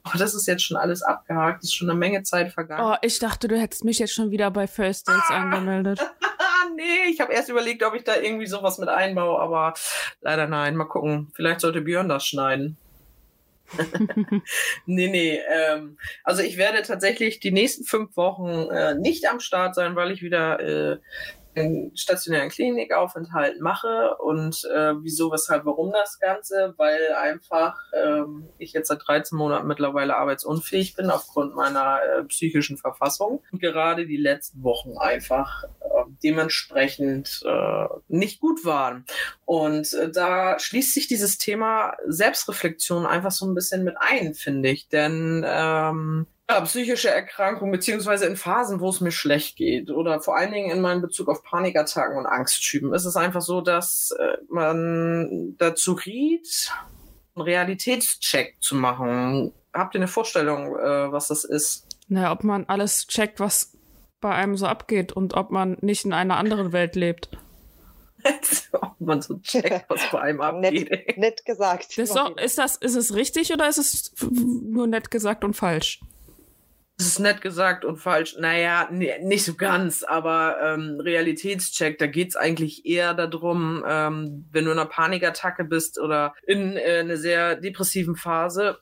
Aber 0.04 0.18
das 0.18 0.34
ist 0.34 0.46
jetzt 0.46 0.62
schon 0.62 0.76
alles 0.76 1.02
abgehakt. 1.02 1.64
ist 1.64 1.74
schon 1.74 1.88
eine 1.88 1.98
Menge 1.98 2.22
Zeit 2.22 2.52
vergangen. 2.52 2.92
Oh, 2.92 2.96
ich 3.02 3.18
dachte, 3.18 3.48
du 3.48 3.58
hättest 3.58 3.84
mich 3.84 3.98
jetzt 3.98 4.12
schon 4.12 4.30
wieder 4.30 4.50
bei 4.50 4.66
First 4.66 5.08
Dates 5.08 5.30
angemeldet. 5.30 5.98
Ah, 6.00 6.68
nee, 6.76 7.10
ich 7.10 7.20
habe 7.20 7.32
erst 7.32 7.48
überlegt, 7.48 7.82
ob 7.82 7.94
ich 7.94 8.04
da 8.04 8.16
irgendwie 8.16 8.46
sowas 8.46 8.78
mit 8.78 8.90
einbaue, 8.90 9.40
aber 9.40 9.72
leider 10.20 10.46
nein. 10.46 10.76
Mal 10.76 10.84
gucken. 10.84 11.32
Vielleicht 11.34 11.60
sollte 11.60 11.80
Björn 11.80 12.08
das 12.08 12.26
schneiden. 12.26 12.76
nee, 14.86 15.08
nee. 15.08 15.40
Ähm, 15.50 15.98
also 16.22 16.42
ich 16.42 16.58
werde 16.58 16.82
tatsächlich 16.82 17.40
die 17.40 17.50
nächsten 17.50 17.84
fünf 17.84 18.14
Wochen 18.16 18.70
äh, 18.70 18.94
nicht 18.94 19.26
am 19.28 19.40
Start 19.40 19.74
sein, 19.74 19.96
weil 19.96 20.10
ich 20.10 20.22
wieder 20.22 20.60
äh, 20.60 20.98
einen 21.56 21.96
stationären 21.96 22.48
Klinikaufenthalt 22.48 23.60
mache. 23.60 24.16
Und 24.18 24.64
äh, 24.74 24.94
wieso, 25.02 25.30
weshalb, 25.30 25.64
warum 25.64 25.92
das 25.92 26.18
Ganze? 26.18 26.74
Weil 26.76 27.14
einfach 27.14 27.78
ähm, 27.92 28.48
ich 28.58 28.72
jetzt 28.72 28.88
seit 28.88 29.06
13 29.06 29.36
Monaten 29.36 29.66
mittlerweile 29.66 30.16
arbeitsunfähig 30.16 30.94
bin 30.94 31.10
aufgrund 31.10 31.54
meiner 31.54 32.00
äh, 32.02 32.24
psychischen 32.24 32.76
Verfassung. 32.76 33.42
Und 33.52 33.60
gerade 33.60 34.06
die 34.06 34.16
letzten 34.16 34.62
Wochen 34.62 34.96
einfach 34.98 35.64
äh, 35.64 36.04
dementsprechend 36.22 37.42
äh, 37.44 37.86
nicht 38.08 38.40
gut 38.40 38.64
waren. 38.64 39.04
Und 39.44 39.92
äh, 39.94 40.10
da 40.10 40.58
schließt 40.58 40.94
sich 40.94 41.06
dieses 41.06 41.38
Thema 41.38 41.96
Selbstreflexion 42.06 43.06
einfach 43.06 43.32
so 43.32 43.46
ein 43.46 43.54
bisschen 43.54 43.84
mit 43.84 43.96
ein, 43.98 44.34
finde 44.34 44.70
ich. 44.70 44.88
Denn 44.88 45.44
ähm, 45.46 46.26
ja, 46.48 46.60
psychische 46.60 47.10
Erkrankung, 47.10 47.70
beziehungsweise 47.70 48.26
in 48.26 48.36
Phasen, 48.36 48.80
wo 48.80 48.90
es 48.90 49.00
mir 49.00 49.12
schlecht 49.12 49.56
geht 49.56 49.90
oder 49.90 50.20
vor 50.20 50.36
allen 50.36 50.52
Dingen 50.52 50.70
in 50.70 50.80
meinem 50.80 51.00
Bezug 51.00 51.28
auf 51.28 51.42
Panikattacken 51.42 52.18
und 52.18 52.26
Angstschüben, 52.26 52.92
ist 52.92 53.06
es 53.06 53.16
einfach 53.16 53.40
so, 53.40 53.62
dass 53.62 54.14
äh, 54.18 54.36
man 54.48 55.54
dazu 55.58 55.92
riet, 55.92 56.70
einen 57.34 57.44
Realitätscheck 57.44 58.56
zu 58.60 58.74
machen. 58.74 59.52
Habt 59.72 59.94
ihr 59.94 60.00
eine 60.00 60.08
Vorstellung, 60.08 60.76
äh, 60.76 61.10
was 61.12 61.28
das 61.28 61.44
ist? 61.44 61.86
Naja, 62.08 62.32
ob 62.32 62.44
man 62.44 62.66
alles 62.66 63.06
checkt, 63.06 63.40
was 63.40 63.76
bei 64.20 64.34
einem 64.34 64.56
so 64.56 64.66
abgeht 64.66 65.12
und 65.12 65.34
ob 65.34 65.50
man 65.50 65.78
nicht 65.80 66.04
in 66.04 66.12
einer 66.12 66.36
anderen 66.36 66.72
Welt 66.72 66.94
lebt. 66.94 67.30
Ob 68.72 68.98
man 69.00 69.20
so 69.20 69.38
checkt, 69.40 69.84
was 69.88 70.00
bei 70.10 70.18
einem 70.18 70.40
abgeht. 70.40 70.90
Nett, 70.90 71.18
nett 71.18 71.44
gesagt. 71.44 71.90
Das 71.90 72.08
ist, 72.08 72.14
doch, 72.16 72.34
ist, 72.38 72.56
das, 72.56 72.76
ist 72.76 72.94
es 72.94 73.14
richtig 73.14 73.52
oder 73.52 73.68
ist 73.68 73.76
es 73.76 74.14
nur 74.32 74.86
nett 74.86 75.10
gesagt 75.10 75.44
und 75.44 75.52
falsch? 75.52 76.00
Das 76.96 77.08
ist 77.08 77.18
nett 77.18 77.40
gesagt 77.40 77.84
und 77.84 77.96
falsch. 77.96 78.36
Naja, 78.38 78.88
nee, 78.90 79.12
nicht 79.20 79.44
so 79.44 79.54
ganz, 79.54 80.04
aber 80.04 80.58
ähm, 80.62 81.00
Realitätscheck, 81.00 81.98
da 81.98 82.06
geht's 82.06 82.36
eigentlich 82.36 82.86
eher 82.86 83.14
darum, 83.14 83.84
ähm, 83.86 84.46
wenn 84.52 84.64
du 84.64 84.70
in 84.70 84.78
einer 84.78 84.88
Panikattacke 84.88 85.64
bist 85.64 86.00
oder 86.00 86.34
in 86.46 86.76
äh, 86.76 87.00
einer 87.00 87.16
sehr 87.16 87.56
depressiven 87.56 88.14
Phase, 88.14 88.78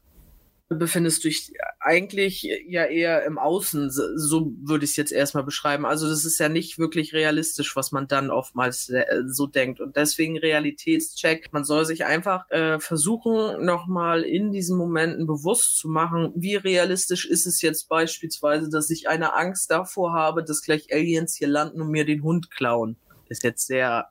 befindest 0.79 1.25
du 1.25 1.29
dich 1.29 1.52
eigentlich 1.81 2.43
ja 2.67 2.85
eher 2.85 3.25
im 3.25 3.38
Außen, 3.38 3.91
so 3.91 4.52
würde 4.61 4.85
ich 4.85 4.93
es 4.93 4.97
jetzt 4.97 5.12
erstmal 5.12 5.45
beschreiben. 5.45 5.85
Also 5.85 6.09
das 6.09 6.25
ist 6.25 6.38
ja 6.38 6.49
nicht 6.49 6.79
wirklich 6.79 7.12
realistisch, 7.12 7.75
was 7.76 7.93
man 7.93 8.09
dann 8.09 8.31
oftmals 8.31 8.88
äh, 8.88 9.05
so 9.26 9.47
denkt. 9.47 9.81
Und 9.81 9.97
deswegen 9.97 10.38
Realitätscheck. 10.38 11.52
Man 11.52 11.64
soll 11.64 11.85
sich 11.85 12.05
einfach 12.05 12.50
äh, 12.50 12.79
versuchen, 12.81 13.64
nochmal 13.64 14.23
in 14.23 14.52
diesen 14.52 14.76
Momenten 14.76 15.26
bewusst 15.26 15.79
zu 15.79 15.88
machen, 15.88 16.33
wie 16.35 16.57
realistisch 16.57 17.26
ist 17.26 17.47
es 17.47 17.62
jetzt 17.62 17.88
beispielsweise, 17.88 18.69
dass 18.71 18.91
ich 18.91 19.09
eine 19.09 19.35
Angst 19.35 19.71
davor 19.71 20.12
habe, 20.12 20.45
dass 20.45 20.62
gleich 20.62 20.93
Aliens 20.93 21.37
hier 21.37 21.49
landen 21.49 21.81
und 21.81 21.91
mir 21.91 22.05
den 22.05 22.23
Hund 22.23 22.50
klauen. 22.50 22.97
Ist 23.29 23.45
jetzt 23.45 23.67
sehr 23.67 24.09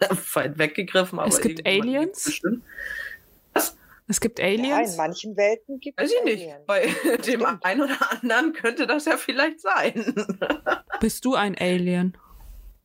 weit 0.34 0.58
weggegriffen, 0.58 1.18
aber 1.18 1.28
Es 1.28 1.40
gibt 1.40 1.66
Aliens? 1.66 2.24
bestimmt. 2.24 2.62
Es 4.08 4.20
gibt 4.20 4.38
Ja, 4.38 4.46
in 4.46 4.64
Aliens? 4.72 4.96
manchen 4.96 5.36
Welten 5.36 5.78
gibt 5.80 6.00
Weiß 6.00 6.10
es 6.10 6.16
ich 6.18 6.24
nicht. 6.24 6.42
Aliens. 6.44 6.66
Bei 6.66 6.80
dem 7.18 7.22
Stimmt. 7.22 7.64
einen 7.64 7.82
oder 7.82 7.96
anderen 8.10 8.52
könnte 8.54 8.86
das 8.86 9.04
ja 9.04 9.16
vielleicht 9.16 9.60
sein. 9.60 10.14
Bist 11.00 11.24
du 11.24 11.34
ein 11.34 11.56
Alien? 11.58 12.16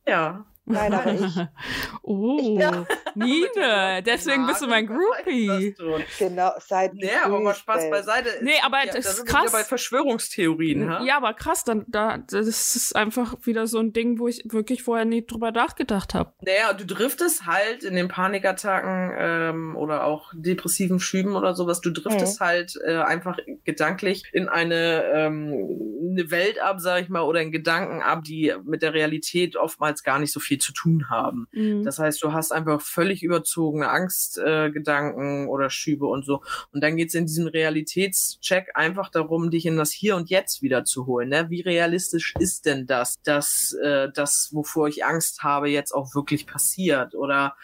ja. 0.06 0.46
Nein, 0.65 0.94
aber 0.94 1.13
ich. 1.13 1.36
Oh, 2.03 2.58
Ja. 2.58 2.86
Nine, 3.15 4.03
deswegen 4.03 4.48
bist 4.48 4.62
du 4.62 4.67
mein 4.67 4.88
Groupie. 4.88 5.75
Genau, 6.20 6.51
seit 6.60 6.93
Nee, 6.93 7.10
aber 7.24 7.39
mal 7.39 7.53
Spaß 7.53 7.89
beiseite. 7.89 8.29
Nee, 8.41 8.51
aber 8.63 8.86
ja, 8.86 8.93
das 8.93 9.03
da 9.03 9.12
ist 9.12 9.25
krass. 9.25 9.51
bei 9.51 9.63
Verschwörungstheorien. 9.63 10.89
ha? 10.89 11.03
Ja, 11.03 11.17
aber 11.17 11.34
krass, 11.34 11.63
dann, 11.63 11.86
da, 11.88 12.17
das 12.17 12.75
ist 12.75 12.96
einfach 12.96 13.36
wieder 13.43 13.67
so 13.67 13.79
ein 13.79 13.93
Ding, 13.93 14.20
wo 14.20 14.27
ich 14.27 14.43
wirklich 14.46 14.84
vorher 14.84 15.05
nie 15.05 15.25
drüber 15.25 15.51
nachgedacht 15.51 16.13
habe. 16.13 16.34
Naja, 16.41 16.74
du 16.74 16.86
driftest 16.86 17.46
halt 17.46 17.84
in 17.84 17.96
den 17.96 18.08
Panikattacken 18.08 19.12
ähm, 19.17 19.75
oder 19.75 20.05
auch 20.05 20.32
depressiven 20.36 21.00
Schüben 21.00 21.36
oder 21.36 21.53
sowas, 21.53 21.82
du 21.82 21.91
driftest 21.91 22.39
halt 22.39 22.79
äh, 22.86 22.98
einfach 22.98 23.38
gedanklich 23.63 24.24
in 24.32 24.50
eine, 24.50 25.03
ähm, 25.13 26.10
eine 26.12 26.32
Welt 26.32 26.60
ab, 26.60 26.79
sag 26.79 27.01
ich 27.01 27.10
mal, 27.10 27.22
oder 27.22 27.41
in 27.41 27.51
Gedanken 27.51 28.01
ab, 28.01 28.24
die 28.24 28.53
mit 28.63 28.82
der 28.82 28.93
Realität 28.93 29.55
oftmals 29.55 30.03
gar 30.03 30.20
nicht 30.20 30.32
so 30.32 30.39
viel 30.39 30.58
zu 30.58 30.74
tun 30.74 31.10
haben. 31.10 31.48
Mhm. 31.51 31.84
Das 31.84 32.00
heißt, 32.00 32.24
du 32.24 32.34
hast 32.34 32.51
einfach 32.51 32.82
völlig 32.82 33.02
völlig 33.03 33.22
überzogene 33.22 33.89
Angstgedanken 33.89 35.45
äh, 35.45 35.50
oder 35.50 35.69
Schübe 35.69 36.05
und 36.07 36.25
so. 36.25 36.41
Und 36.72 36.81
dann 36.81 36.95
geht's 36.95 37.13
in 37.15 37.25
diesem 37.25 37.48
Realitätscheck 37.48 38.72
einfach 38.75 39.10
darum, 39.10 39.51
dich 39.51 39.65
in 39.65 39.75
das 39.75 39.91
Hier 39.91 40.15
und 40.15 40.29
Jetzt 40.29 40.62
wieder 40.62 40.86
zu 40.86 41.05
holen. 41.05 41.27
Ne? 41.27 41.50
Wie 41.50 41.60
realistisch 41.60 42.33
ist 42.39 42.65
denn 42.65 42.86
das, 42.88 43.15
dass 43.24 43.74
äh, 43.74 44.07
das, 44.13 44.51
wovor 44.53 44.88
ich 44.88 45.03
Angst 45.03 45.43
habe, 45.43 45.67
jetzt 45.67 45.91
auch 45.91 46.15
wirklich 46.15 46.48
passiert? 46.48 47.13
Oder 47.13 47.57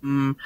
mh, 0.00 0.28
hm, 0.30 0.36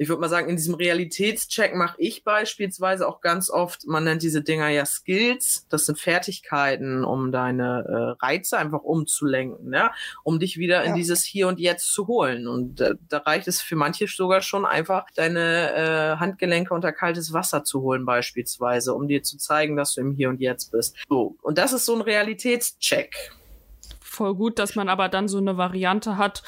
ich 0.00 0.08
würde 0.08 0.22
mal 0.22 0.30
sagen, 0.30 0.48
in 0.48 0.56
diesem 0.56 0.76
Realitätscheck 0.76 1.74
mache 1.74 1.96
ich 1.98 2.24
beispielsweise 2.24 3.06
auch 3.06 3.20
ganz 3.20 3.50
oft, 3.50 3.86
man 3.86 4.04
nennt 4.04 4.22
diese 4.22 4.40
Dinger 4.40 4.70
ja 4.70 4.86
Skills, 4.86 5.66
das 5.68 5.84
sind 5.84 6.00
Fertigkeiten, 6.00 7.04
um 7.04 7.32
deine 7.32 8.16
äh, 8.18 8.24
Reize 8.24 8.56
einfach 8.56 8.80
umzulenken, 8.80 9.74
ja, 9.74 9.92
um 10.24 10.40
dich 10.40 10.56
wieder 10.56 10.76
ja. 10.76 10.82
in 10.84 10.94
dieses 10.94 11.22
Hier 11.22 11.48
und 11.48 11.60
Jetzt 11.60 11.92
zu 11.92 12.06
holen. 12.06 12.48
Und 12.48 12.80
äh, 12.80 12.94
da 13.10 13.18
reicht 13.18 13.46
es 13.46 13.60
für 13.60 13.76
manche 13.76 14.06
sogar 14.06 14.40
schon 14.40 14.64
einfach, 14.64 15.04
deine 15.16 15.74
äh, 15.74 16.16
Handgelenke 16.16 16.72
unter 16.72 16.92
kaltes 16.92 17.34
Wasser 17.34 17.62
zu 17.62 17.82
holen, 17.82 18.06
beispielsweise, 18.06 18.94
um 18.94 19.06
dir 19.06 19.22
zu 19.22 19.36
zeigen, 19.36 19.76
dass 19.76 19.92
du 19.92 20.00
im 20.00 20.12
Hier 20.12 20.30
und 20.30 20.40
Jetzt 20.40 20.72
bist. 20.72 20.96
So. 21.10 21.36
Und 21.42 21.58
das 21.58 21.74
ist 21.74 21.84
so 21.84 21.94
ein 21.94 22.00
Realitätscheck 22.00 23.32
voll 24.20 24.34
gut, 24.34 24.58
dass 24.58 24.74
man 24.74 24.88
aber 24.90 25.08
dann 25.08 25.28
so 25.28 25.38
eine 25.38 25.56
Variante 25.56 26.18
hat, 26.18 26.42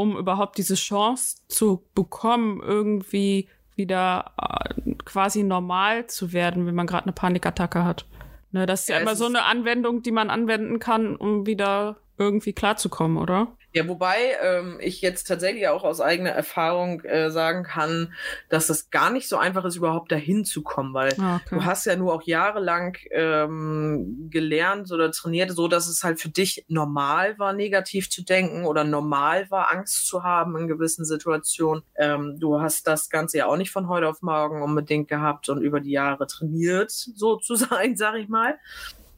um 0.00 0.16
überhaupt 0.16 0.56
diese 0.56 0.76
Chance 0.76 1.42
zu 1.48 1.84
bekommen, 1.94 2.62
irgendwie 2.62 3.48
wieder 3.76 4.32
äh, 4.40 4.94
quasi 5.04 5.42
normal 5.42 6.06
zu 6.06 6.32
werden, 6.32 6.66
wenn 6.66 6.74
man 6.74 6.86
gerade 6.86 7.04
eine 7.04 7.12
Panikattacke 7.12 7.84
hat. 7.84 8.06
Ne, 8.50 8.64
das 8.64 8.82
ist 8.82 8.88
ja, 8.88 8.96
ja 8.96 9.02
immer 9.02 9.14
so 9.14 9.26
eine 9.26 9.44
Anwendung, 9.44 10.02
die 10.02 10.10
man 10.10 10.30
anwenden 10.30 10.78
kann, 10.78 11.16
um 11.16 11.44
wieder 11.44 11.98
irgendwie 12.16 12.54
klarzukommen, 12.54 13.18
oder? 13.18 13.48
Ja, 13.72 13.86
wobei 13.86 14.36
ähm, 14.42 14.78
ich 14.80 15.00
jetzt 15.00 15.28
tatsächlich 15.28 15.68
auch 15.68 15.84
aus 15.84 16.00
eigener 16.00 16.30
Erfahrung 16.30 17.02
äh, 17.04 17.30
sagen 17.30 17.62
kann, 17.62 18.12
dass 18.48 18.68
es 18.68 18.90
gar 18.90 19.10
nicht 19.10 19.28
so 19.28 19.36
einfach 19.36 19.64
ist, 19.64 19.76
überhaupt 19.76 20.10
dahin 20.10 20.44
zu 20.44 20.62
kommen, 20.62 20.92
weil 20.92 21.14
ah, 21.20 21.36
okay. 21.36 21.54
du 21.54 21.64
hast 21.64 21.86
ja 21.86 21.94
nur 21.94 22.12
auch 22.12 22.22
jahrelang 22.22 22.96
ähm, 23.12 24.28
gelernt 24.28 24.90
oder 24.90 25.12
trainiert, 25.12 25.52
so 25.52 25.68
dass 25.68 25.86
es 25.86 26.02
halt 26.02 26.20
für 26.20 26.30
dich 26.30 26.64
normal 26.66 27.38
war, 27.38 27.52
negativ 27.52 28.10
zu 28.10 28.24
denken 28.24 28.64
oder 28.64 28.82
normal 28.82 29.48
war, 29.50 29.70
Angst 29.70 30.08
zu 30.08 30.24
haben 30.24 30.56
in 30.56 30.66
gewissen 30.66 31.04
Situationen. 31.04 31.84
Ähm, 31.96 32.38
du 32.40 32.60
hast 32.60 32.88
das 32.88 33.08
Ganze 33.08 33.38
ja 33.38 33.46
auch 33.46 33.56
nicht 33.56 33.70
von 33.70 33.88
heute 33.88 34.08
auf 34.08 34.20
morgen 34.20 34.62
unbedingt 34.62 35.08
gehabt 35.08 35.48
und 35.48 35.62
über 35.62 35.80
die 35.80 35.92
Jahre 35.92 36.26
trainiert, 36.26 36.90
so 36.90 37.36
zu 37.36 37.54
sein, 37.54 37.96
sag 37.96 38.16
ich 38.16 38.28
mal. 38.28 38.58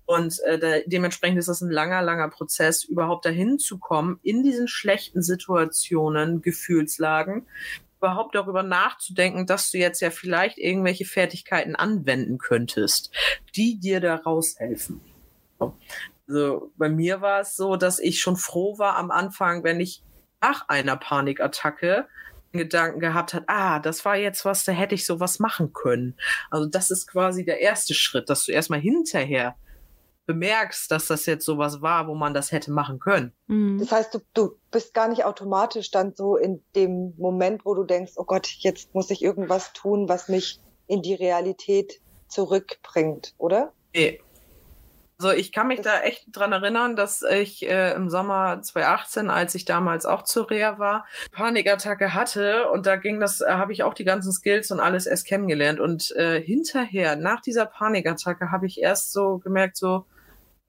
Und 0.07 0.41
äh, 0.41 0.59
da, 0.59 0.81
dementsprechend 0.87 1.39
ist 1.39 1.49
das 1.49 1.61
ein 1.61 1.71
langer, 1.71 2.03
langer 2.03 2.29
Prozess, 2.29 2.85
überhaupt 2.85 3.25
dahin 3.25 3.59
zu 3.59 3.79
kommen, 3.79 4.19
in 4.23 4.43
diesen 4.43 4.69
schlechten 4.69 5.23
Situationen, 5.23 6.43
Gefühlslagen, 6.43 7.47
überhaupt 7.99 8.35
darüber 8.35 8.65
nachzudenken, 8.65 9.47
dass 9.47 9.71
du 9.71 9.79
jetzt 9.79 10.01
ja 10.01 10.11
vielleicht 10.11 10.59
irgendwelche 10.59 11.05
Fertigkeiten 11.05 11.77
anwenden 11.77 12.39
könntest, 12.39 13.13
die 13.55 13.79
dir 13.79 14.01
da 14.01 14.17
raushelfen. 14.17 15.01
Also 16.29 16.73
bei 16.77 16.89
mir 16.89 17.21
war 17.21 17.41
es 17.41 17.55
so, 17.55 17.77
dass 17.77 18.01
ich 18.01 18.21
schon 18.21 18.37
froh 18.37 18.79
war 18.79 18.97
am 18.97 19.13
Anfang, 19.13 19.63
wenn 19.63 19.79
ich 19.79 20.03
nach 20.41 20.69
einer 20.69 20.97
Panikattacke 20.97 22.09
Gedanken 22.53 23.01
gehabt 23.01 23.35
hat, 23.35 23.45
ah, 23.47 23.79
das 23.79 24.05
war 24.05 24.17
jetzt 24.17 24.45
was, 24.45 24.65
da 24.65 24.73
hätte 24.73 24.95
ich 24.95 25.07
sowas 25.07 25.39
machen 25.39 25.73
können. 25.73 26.17
Also 26.51 26.67
das 26.67 26.91
ist 26.91 27.07
quasi 27.07 27.45
der 27.45 27.61
erste 27.61 27.95
Schritt, 27.95 28.29
dass 28.29 28.45
du 28.45 28.53
erstmal 28.53 28.81
hinterher 28.81 29.57
bemerkst, 30.27 30.91
dass 30.91 31.07
das 31.07 31.27
jetzt 31.27 31.45
sowas 31.45 31.83
war, 31.83 32.07
wo 32.07 32.15
man 32.15 32.35
das 32.35 32.53
hätte 32.53 32.71
machen 32.71 32.99
können. 32.99 33.33
Mhm. 33.47 33.79
Das 33.79 33.93
heißt, 33.93 34.15
du, 34.15 34.21
du 34.35 34.59
bist 34.71 34.95
gar 34.95 35.09
nicht 35.09 35.25
automatisch 35.25 35.91
dann 35.91 36.15
so 36.15 36.37
in 36.37 36.63
dem 36.75 37.15
Moment, 37.19 37.65
wo 37.65 37.75
du 37.75 37.85
denkst, 37.85 38.13
oh 38.17 38.25
Gott, 38.25 38.47
jetzt 38.59 38.95
muss 38.95 39.11
ich 39.11 39.23
irgendwas 39.23 39.73
tun, 39.73 40.09
was 40.09 40.29
mich 40.29 40.61
in 40.87 41.03
die 41.03 41.15
Realität 41.15 42.01
zurückbringt, 42.29 43.35
oder? 43.39 43.73
Nee. 43.95 44.21
Also 45.19 45.37
ich 45.37 45.53
kann 45.53 45.69
mich 45.69 45.81
das 45.81 45.87
da 45.87 46.01
echt 46.01 46.27
dran 46.33 46.51
erinnern, 46.51 46.97
dass 46.97 47.23
ich 47.23 47.69
äh, 47.69 47.93
im 47.93 48.11
Sommer 48.11 48.61
2018, 48.61 49.31
als 49.31 49.55
ich 49.55 49.65
damals 49.65 50.05
auch 50.05 50.23
zur 50.23 50.51
Reha 50.51 50.81
war, 50.81 51.07
Panikattacke 51.31 52.13
hatte 52.13 52.69
und 52.71 52.87
da 52.87 52.97
ging 52.97 53.21
das, 53.21 53.41
äh, 53.41 53.47
habe 53.47 53.73
ich 53.73 53.85
auch 53.85 53.95
die 53.95 54.05
ganzen 54.05 54.33
Skills 54.33 54.73
und 54.73 54.81
alles 54.81 55.07
erst 55.07 55.27
kennengelernt 55.27 55.79
und 55.79 56.11
äh, 56.17 56.43
hinterher, 56.43 57.15
nach 57.15 57.41
dieser 57.41 57.67
Panikattacke, 57.67 58.51
habe 58.51 58.67
ich 58.67 58.81
erst 58.81 59.13
so 59.13 59.39
gemerkt, 59.39 59.77
so, 59.77 60.07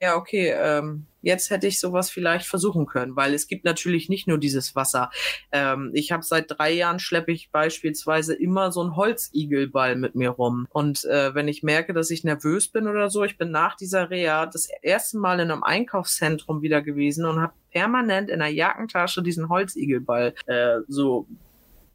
ja, 0.03 0.17
okay, 0.17 0.53
ähm, 0.53 1.05
jetzt 1.21 1.49
hätte 1.49 1.65
ich 1.65 1.79
sowas 1.79 2.09
vielleicht 2.09 2.45
versuchen 2.45 2.87
können, 2.87 3.15
weil 3.15 3.33
es 3.33 3.47
gibt 3.47 3.63
natürlich 3.63 4.09
nicht 4.09 4.27
nur 4.27 4.37
dieses 4.37 4.75
Wasser. 4.75 5.11
Ähm, 5.53 5.91
ich 5.93 6.11
habe 6.11 6.23
seit 6.23 6.51
drei 6.51 6.73
Jahren 6.73 6.99
schleppe 6.99 7.31
ich 7.31 7.51
beispielsweise 7.51 8.35
immer 8.35 8.73
so 8.73 8.81
einen 8.81 8.97
Holzigelball 8.97 9.95
mit 9.95 10.13
mir 10.13 10.31
rum. 10.31 10.67
Und 10.71 11.05
äh, 11.05 11.33
wenn 11.35 11.47
ich 11.47 11.63
merke, 11.63 11.93
dass 11.93 12.11
ich 12.11 12.25
nervös 12.25 12.67
bin 12.67 12.89
oder 12.89 13.09
so, 13.09 13.23
ich 13.23 13.37
bin 13.37 13.49
nach 13.51 13.77
dieser 13.77 14.09
Reha 14.09 14.45
das 14.45 14.67
erste 14.81 15.19
Mal 15.19 15.39
in 15.39 15.51
einem 15.51 15.63
Einkaufszentrum 15.63 16.61
wieder 16.61 16.81
gewesen 16.81 17.25
und 17.25 17.39
habe 17.39 17.53
permanent 17.71 18.29
in 18.29 18.39
der 18.39 18.49
Jackentasche 18.49 19.23
diesen 19.23 19.47
Holzigelball 19.47 20.35
äh, 20.47 20.79
so 20.89 21.27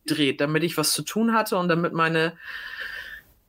dreht, 0.07 0.41
damit 0.41 0.65
ich 0.65 0.79
was 0.79 0.95
zu 0.95 1.03
tun 1.03 1.35
hatte 1.35 1.59
und 1.59 1.69
damit 1.69 1.93
meine 1.93 2.33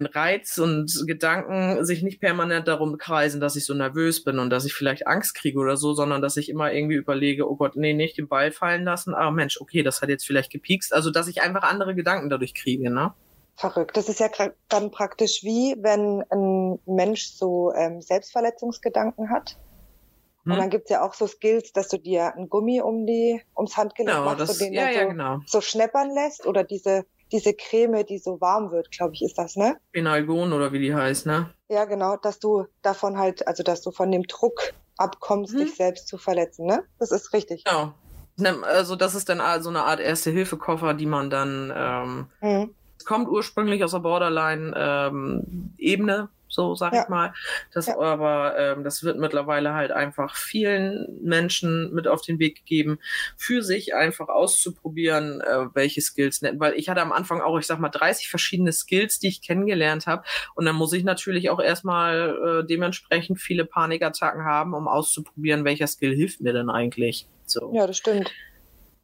Reiz 0.06 0.58
und 0.58 1.04
Gedanken 1.08 1.86
sich 1.86 2.04
nicht 2.04 2.20
permanent 2.20 2.68
darum 2.68 2.98
kreisen, 2.98 3.42
dass 3.42 3.56
ich 3.56 3.66
so 3.66 3.74
nervös 3.74 4.24
bin 4.24 4.40
und 4.40 4.50
dass 4.50 4.66
ich 4.66 4.74
vielleicht 4.74 5.08
Angst 5.08 5.36
kriege 5.36 5.60
oder 5.60 5.78
so, 5.78 5.94
sondern 5.94 6.22
dass 6.22 6.38
ich 6.38 6.50
immer 6.50 6.72
irgendwie 6.72 6.96
überlege, 6.96 7.50
oh 7.50 7.56
Gott, 7.56 7.76
nee, 7.76 7.94
nicht 7.94 8.18
den 8.18 8.28
Ball 8.28 8.52
fallen 8.52 8.84
lassen. 8.84 9.14
Ah, 9.14 9.32
Mensch, 9.32 9.60
okay, 9.60 9.84
das 9.84 10.02
hat 10.02 10.10
jetzt 10.10 10.26
vielleicht 10.26 10.52
gepiekst. 10.52 10.94
Also, 10.94 11.12
dass 11.12 11.28
ich 11.28 11.42
einfach 11.42 11.64
andere 11.64 11.96
Gedanken 11.96 12.30
dadurch 12.30 12.54
kriege, 12.54 12.90
ne? 12.90 13.14
Verrückt. 13.56 13.98
Das 13.98 14.08
ist 14.08 14.22
ja 14.22 14.30
dann 14.70 14.90
praktisch 14.90 15.44
wie, 15.44 15.76
wenn 15.80 16.24
ein 16.32 16.80
Mensch 16.86 17.26
so 17.26 17.74
ähm, 17.74 18.02
Selbstverletzungsgedanken 18.02 19.30
hat. 19.30 19.58
Hm. 20.44 20.54
Und 20.54 20.58
dann 20.60 20.70
gibt's 20.70 20.90
ja 20.90 21.06
auch 21.06 21.14
so 21.14 21.28
Skills, 21.28 21.74
dass 21.74 21.90
du 21.90 21.98
dir 21.98 22.34
ein 22.36 22.48
Gummi 22.48 22.80
um 22.80 23.06
die, 23.06 23.42
ums 23.58 23.76
Handgelenk 23.76 24.16
genau, 24.16 24.26
machst 24.26 24.42
das, 24.42 24.52
und 24.52 24.62
den 24.62 24.74
ja, 24.74 24.86
dann 24.86 24.94
so, 24.94 25.00
ja, 25.00 25.06
genau. 25.06 25.40
so 25.46 25.60
schneppern 25.60 26.10
lässt 26.14 26.46
oder 26.48 26.64
diese 26.64 27.06
diese 27.32 27.54
Creme, 27.54 28.06
die 28.06 28.18
so 28.18 28.42
warm 28.42 28.72
wird, 28.72 28.92
glaube 28.92 29.14
ich, 29.14 29.22
ist 29.22 29.38
das, 29.38 29.56
ne? 29.56 29.78
Phenalgon 29.94 30.54
oder 30.54 30.72
wie 30.72 30.80
die 30.80 30.96
heißt, 30.96 31.26
ne? 31.26 31.54
Ja, 31.70 31.86
genau, 31.86 32.18
dass 32.18 32.40
du 32.40 32.66
davon 32.82 33.18
halt, 33.18 33.48
also 33.48 33.64
dass 33.64 33.82
du 33.82 33.92
von 33.92 34.12
dem 34.12 34.24
Druck 34.24 34.74
abkommst, 34.98 35.54
mhm. 35.54 35.60
dich 35.60 35.76
selbst 35.76 36.08
zu 36.08 36.18
verletzen, 36.18 36.66
ne? 36.66 36.84
Das 36.98 37.12
ist 37.12 37.34
richtig. 37.34 37.64
Genau. 37.64 37.94
Also 38.64 38.96
das 38.96 39.16
ist 39.16 39.28
dann 39.28 39.42
so 39.62 39.70
eine 39.70 39.84
Art 39.84 40.00
Erste-Hilfe-Koffer, 40.00 40.94
die 40.94 41.06
man 41.06 41.30
dann 41.30 41.74
ähm, 41.76 42.28
mhm. 42.42 42.76
Es 43.00 43.06
kommt 43.06 43.30
ursprünglich 43.30 43.82
aus 43.84 43.92
der 43.92 44.00
Borderline-Ebene, 44.00 46.14
ähm, 46.14 46.28
so 46.50 46.76
sag 46.76 46.94
ja. 46.94 47.04
ich 47.04 47.10
mal. 47.10 47.34
Das 47.74 47.88
ja. 47.88 47.98
aber, 47.98 48.58
ähm, 48.58 48.84
das 48.84 49.04
wird 49.04 49.18
mittlerweile 49.18 49.74
halt 49.74 49.92
einfach 49.92 50.36
vielen 50.36 51.20
Menschen 51.22 51.94
mit 51.94 52.08
auf 52.08 52.22
den 52.22 52.40
Weg 52.40 52.58
gegeben, 52.58 53.00
für 53.38 53.62
sich 53.62 53.94
einfach 53.94 54.28
auszuprobieren, 54.28 55.42
äh, 55.42 55.68
welche 55.74 56.02
Skills 56.02 56.42
nennen. 56.42 56.60
Weil 56.60 56.74
ich 56.74 56.90
hatte 56.90 57.02
am 57.02 57.12
Anfang 57.12 57.42
auch, 57.42 57.58
ich 57.60 57.68
sag 57.68 57.80
mal, 57.80 57.90
30 57.90 58.30
verschiedene 58.30 58.74
Skills, 58.74 59.20
die 59.20 59.28
ich 59.28 59.42
kennengelernt 59.42 60.08
habe. 60.08 60.24
Und 60.56 60.66
dann 60.66 60.76
muss 60.76 60.94
ich 60.94 61.04
natürlich 61.04 61.50
auch 61.50 61.62
erstmal 61.62 62.64
äh, 62.64 62.68
dementsprechend 62.68 63.40
viele 63.40 63.66
Panikattacken 63.66 64.44
haben, 64.44 64.74
um 64.74 64.88
auszuprobieren, 64.88 65.64
welcher 65.64 65.88
Skill 65.88 66.16
hilft 66.16 66.42
mir 66.42 66.54
denn 66.54 66.70
eigentlich. 66.70 67.28
So. 67.46 67.72
Ja, 67.74 67.88
das 67.88 67.98
stimmt 67.98 68.32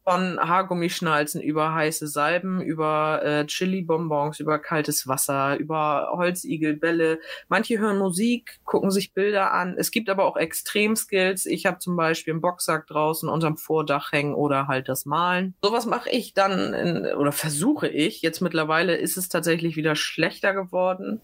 von 0.08 0.38
Haargummischnalzen 0.38 1.42
über 1.42 1.74
heiße 1.74 2.06
Salben, 2.06 2.60
über 2.60 3.24
äh, 3.24 3.44
Chili-Bonbons, 3.44 4.38
über 4.38 4.60
kaltes 4.60 5.08
Wasser, 5.08 5.56
über 5.56 6.12
Holzigelbälle. 6.12 7.18
Manche 7.48 7.80
hören 7.80 7.98
Musik, 7.98 8.60
gucken 8.64 8.92
sich 8.92 9.14
Bilder 9.14 9.52
an. 9.52 9.74
Es 9.76 9.90
gibt 9.90 10.08
aber 10.08 10.24
auch 10.26 10.36
Extremskills. 10.36 11.44
Ich 11.44 11.66
habe 11.66 11.80
zum 11.80 11.96
Beispiel 11.96 12.34
einen 12.34 12.40
Boxsack 12.40 12.86
draußen 12.86 13.28
unterm 13.28 13.56
Vordach 13.56 14.12
hängen 14.12 14.36
oder 14.36 14.68
halt 14.68 14.88
das 14.88 15.06
Malen. 15.06 15.56
Sowas 15.60 15.86
mache 15.86 16.10
ich 16.10 16.34
dann 16.34 16.72
in, 16.72 17.06
oder 17.16 17.32
versuche 17.32 17.88
ich. 17.88 18.22
Jetzt 18.22 18.40
mittlerweile 18.40 18.94
ist 18.94 19.16
es 19.16 19.28
tatsächlich 19.28 19.74
wieder 19.74 19.96
schlechter 19.96 20.54
geworden. 20.54 21.20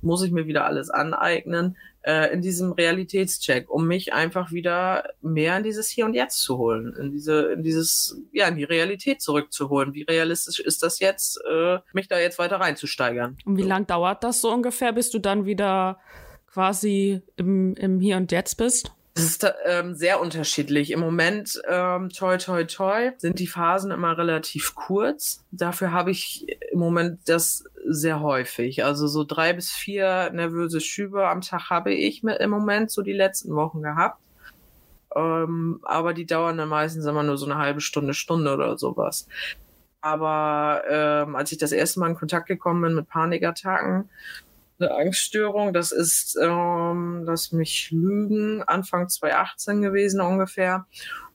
Muss 0.00 0.22
ich 0.22 0.32
mir 0.32 0.46
wieder 0.46 0.64
alles 0.64 0.88
aneignen 0.88 1.76
äh, 2.04 2.32
in 2.32 2.42
diesem 2.42 2.72
Realitätscheck, 2.72 3.70
um 3.70 3.86
mich 3.86 4.12
einfach 4.12 4.52
wieder 4.52 5.10
mehr 5.22 5.56
in 5.56 5.62
dieses 5.62 5.88
Hier 5.88 6.04
und 6.04 6.14
Jetzt 6.14 6.42
zu 6.42 6.58
holen, 6.58 6.94
in 6.94 7.10
diese, 7.10 7.52
in 7.52 7.62
dieses, 7.62 8.20
ja, 8.32 8.46
in 8.48 8.56
die 8.56 8.64
Realität 8.64 9.22
zurückzuholen. 9.22 9.94
Wie 9.94 10.02
realistisch 10.02 10.60
ist 10.60 10.82
das 10.82 10.98
jetzt, 11.00 11.40
äh, 11.50 11.78
mich 11.92 12.08
da 12.08 12.18
jetzt 12.18 12.38
weiter 12.38 12.56
reinzusteigern? 12.56 13.38
Und 13.44 13.56
wie 13.56 13.62
so. 13.62 13.68
lang 13.68 13.86
dauert 13.86 14.22
das 14.22 14.40
so 14.40 14.52
ungefähr, 14.52 14.92
bis 14.92 15.10
du 15.10 15.18
dann 15.18 15.46
wieder 15.46 15.98
quasi 16.46 17.22
im, 17.36 17.74
im 17.74 18.00
Hier 18.00 18.16
und 18.18 18.30
Jetzt 18.30 18.56
bist? 18.56 18.93
Es 19.16 19.22
ist 19.22 19.54
ähm, 19.64 19.94
sehr 19.94 20.20
unterschiedlich. 20.20 20.90
Im 20.90 20.98
Moment, 20.98 21.62
ähm, 21.68 22.08
toi, 22.08 22.36
toi, 22.36 22.64
toi, 22.64 23.12
sind 23.18 23.38
die 23.38 23.46
Phasen 23.46 23.92
immer 23.92 24.18
relativ 24.18 24.74
kurz. 24.74 25.44
Dafür 25.52 25.92
habe 25.92 26.10
ich 26.10 26.46
im 26.72 26.80
Moment 26.80 27.20
das 27.26 27.64
sehr 27.86 28.20
häufig. 28.20 28.84
Also 28.84 29.06
so 29.06 29.22
drei 29.22 29.52
bis 29.52 29.70
vier 29.70 30.30
nervöse 30.30 30.80
Schübe 30.80 31.28
am 31.28 31.42
Tag 31.42 31.70
habe 31.70 31.94
ich 31.94 32.24
mit, 32.24 32.38
im 32.38 32.50
Moment 32.50 32.90
so 32.90 33.02
die 33.02 33.12
letzten 33.12 33.54
Wochen 33.54 33.82
gehabt. 33.82 34.20
Ähm, 35.14 35.78
aber 35.84 36.12
die 36.12 36.26
dauern 36.26 36.58
dann 36.58 36.68
meistens 36.68 37.06
immer 37.06 37.22
nur 37.22 37.38
so 37.38 37.46
eine 37.46 37.56
halbe 37.56 37.80
Stunde, 37.80 38.14
Stunde 38.14 38.52
oder 38.52 38.76
sowas. 38.76 39.28
Aber 40.00 40.82
ähm, 40.90 41.36
als 41.36 41.52
ich 41.52 41.58
das 41.58 41.70
erste 41.70 42.00
Mal 42.00 42.10
in 42.10 42.16
Kontakt 42.16 42.48
gekommen 42.48 42.82
bin 42.82 42.94
mit 42.96 43.08
Panikattacken, 43.08 44.10
eine 44.78 44.94
Angststörung, 44.94 45.72
das 45.72 45.92
ist, 45.92 46.36
ähm, 46.40 47.22
lass 47.24 47.52
mich 47.52 47.90
lügen, 47.90 48.62
Anfang 48.62 49.08
2018 49.08 49.82
gewesen 49.82 50.20
ungefähr. 50.20 50.86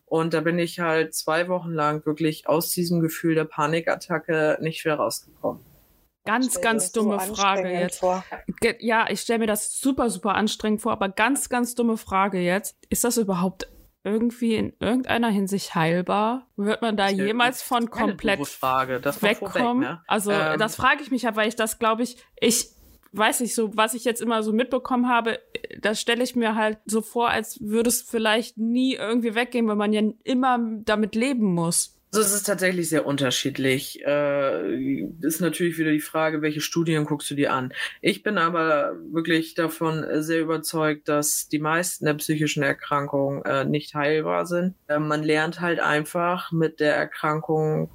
Und 0.05 0.33
da 0.33 0.41
bin 0.41 0.57
ich 0.57 0.79
halt 0.79 1.13
zwei 1.13 1.47
Wochen 1.47 1.71
lang 1.71 2.05
wirklich 2.05 2.47
aus 2.47 2.71
diesem 2.71 2.99
Gefühl 2.99 3.35
der 3.35 3.45
Panikattacke 3.45 4.57
nicht 4.59 4.83
wieder 4.83 4.95
rausgekommen. 4.95 5.63
Ganz, 6.25 6.61
ganz 6.61 6.91
dumme 6.91 7.19
so 7.19 7.35
Frage 7.35 7.69
jetzt. 7.69 7.99
Vor. 7.99 8.23
Ja, 8.79 9.07
ich 9.09 9.21
stelle 9.21 9.39
mir 9.39 9.47
das 9.47 9.79
super, 9.79 10.09
super 10.09 10.35
anstrengend 10.35 10.81
vor, 10.81 10.91
aber 10.91 11.09
ganz, 11.09 11.49
ganz 11.49 11.75
dumme 11.75 11.97
Frage 11.97 12.39
jetzt. 12.39 12.75
Ist 12.89 13.03
das 13.03 13.17
überhaupt 13.17 13.67
irgendwie 14.03 14.55
in 14.55 14.73
irgendeiner 14.79 15.29
Hinsicht 15.29 15.75
heilbar? 15.75 16.47
Wird 16.55 16.81
man 16.81 16.97
da 16.97 17.07
das 17.07 17.17
jemals 17.17 17.61
von 17.61 17.89
komplett 17.89 18.47
Frage. 18.47 18.99
Das 18.99 19.21
wegkommen? 19.21 19.51
Vorweg, 19.51 19.79
ne? 19.79 20.03
Also 20.07 20.31
ähm, 20.31 20.59
das 20.59 20.75
frage 20.75 21.01
ich 21.01 21.11
mich 21.11 21.23
ja, 21.23 21.35
weil 21.35 21.47
ich 21.47 21.55
das 21.55 21.79
glaube 21.79 22.03
ich, 22.03 22.17
ich 22.39 22.69
weiß 23.11 23.39
nicht 23.41 23.55
so, 23.55 23.75
was 23.75 23.93
ich 23.93 24.05
jetzt 24.05 24.21
immer 24.21 24.43
so 24.43 24.53
mitbekommen 24.53 25.07
habe, 25.07 25.39
das 25.81 25.99
stelle 25.99 26.23
ich 26.23 26.35
mir 26.35 26.55
halt 26.55 26.77
so 26.85 27.01
vor, 27.01 27.29
als 27.29 27.59
würde 27.61 27.89
es 27.89 28.01
vielleicht 28.01 28.57
nie 28.57 28.95
irgendwie 28.95 29.35
weggehen, 29.35 29.67
weil 29.67 29.75
man 29.75 29.93
ja 29.93 30.01
immer 30.23 30.59
damit 30.85 31.15
leben 31.15 31.53
muss. 31.53 31.95
Also 32.11 32.25
es 32.25 32.33
ist 32.33 32.47
tatsächlich 32.47 32.89
sehr 32.89 33.05
unterschiedlich. 33.05 34.03
Äh, 34.03 35.03
ist 35.21 35.41
natürlich 35.41 35.77
wieder 35.77 35.91
die 35.91 35.99
Frage, 35.99 36.41
welche 36.41 36.59
Studien 36.59 37.05
guckst 37.05 37.29
du 37.29 37.35
dir 37.35 37.53
an. 37.53 37.71
Ich 38.01 38.23
bin 38.23 38.39
aber 38.39 38.95
wirklich 39.11 39.53
davon 39.53 40.03
sehr 40.23 40.39
überzeugt, 40.39 41.07
dass 41.07 41.49
die 41.49 41.59
meisten 41.59 42.05
der 42.05 42.15
psychischen 42.15 42.63
Erkrankungen 42.63 43.43
äh, 43.43 43.63
nicht 43.63 43.93
heilbar 43.93 44.47
sind. 44.47 44.73
Äh, 44.87 44.97
man 44.97 45.21
lernt 45.21 45.61
halt 45.61 45.79
einfach 45.79 46.51
mit 46.51 46.79
der 46.79 46.95
Erkrankung 46.95 47.91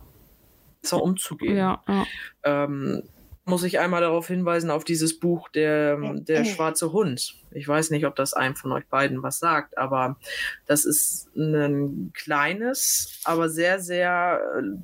besser 0.81 1.03
umzugehen. 1.03 1.57
Ja, 1.57 1.83
ja. 1.89 2.07
Ähm, 2.45 3.03
muss 3.45 3.63
ich 3.63 3.79
einmal 3.79 4.01
darauf 4.01 4.27
hinweisen, 4.27 4.71
auf 4.71 4.85
dieses 4.85 5.19
Buch 5.19 5.49
Der, 5.49 5.97
der 6.15 6.45
schwarze 6.45 6.93
Hund. 6.93 7.35
Ich 7.51 7.69
weiß 7.69 7.91
nicht, 7.91 8.07
ob 8.07 8.17
das 8.17 8.33
einem 8.35 8.57
von 8.57 8.73
euch 8.73 8.87
beiden 8.87 9.23
was 9.23 9.39
sagt, 9.39 9.77
aber 9.77 10.17
das 10.67 10.85
ist 10.85 11.29
ein 11.37 12.13
kleines, 12.15 13.21
aber 13.25 13.49
sehr, 13.49 13.81
sehr 13.81 14.41
äh, 14.59 14.77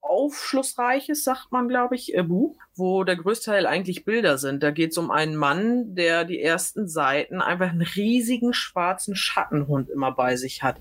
aufschlussreiches, 0.00 1.24
sagt 1.24 1.52
man, 1.52 1.68
glaube 1.68 1.94
ich, 1.94 2.14
äh, 2.14 2.22
Buch, 2.22 2.56
wo 2.74 3.04
der 3.04 3.16
größte 3.16 3.50
Teil 3.50 3.66
eigentlich 3.66 4.04
Bilder 4.04 4.38
sind. 4.38 4.62
Da 4.62 4.70
geht 4.70 4.92
es 4.92 4.98
um 4.98 5.10
einen 5.10 5.36
Mann, 5.36 5.94
der 5.94 6.24
die 6.24 6.40
ersten 6.40 6.88
Seiten 6.88 7.40
einfach 7.40 7.70
einen 7.70 7.82
riesigen 7.82 8.52
schwarzen 8.52 9.16
Schattenhund 9.16 9.88
immer 9.90 10.12
bei 10.12 10.36
sich 10.36 10.62
hat, 10.62 10.78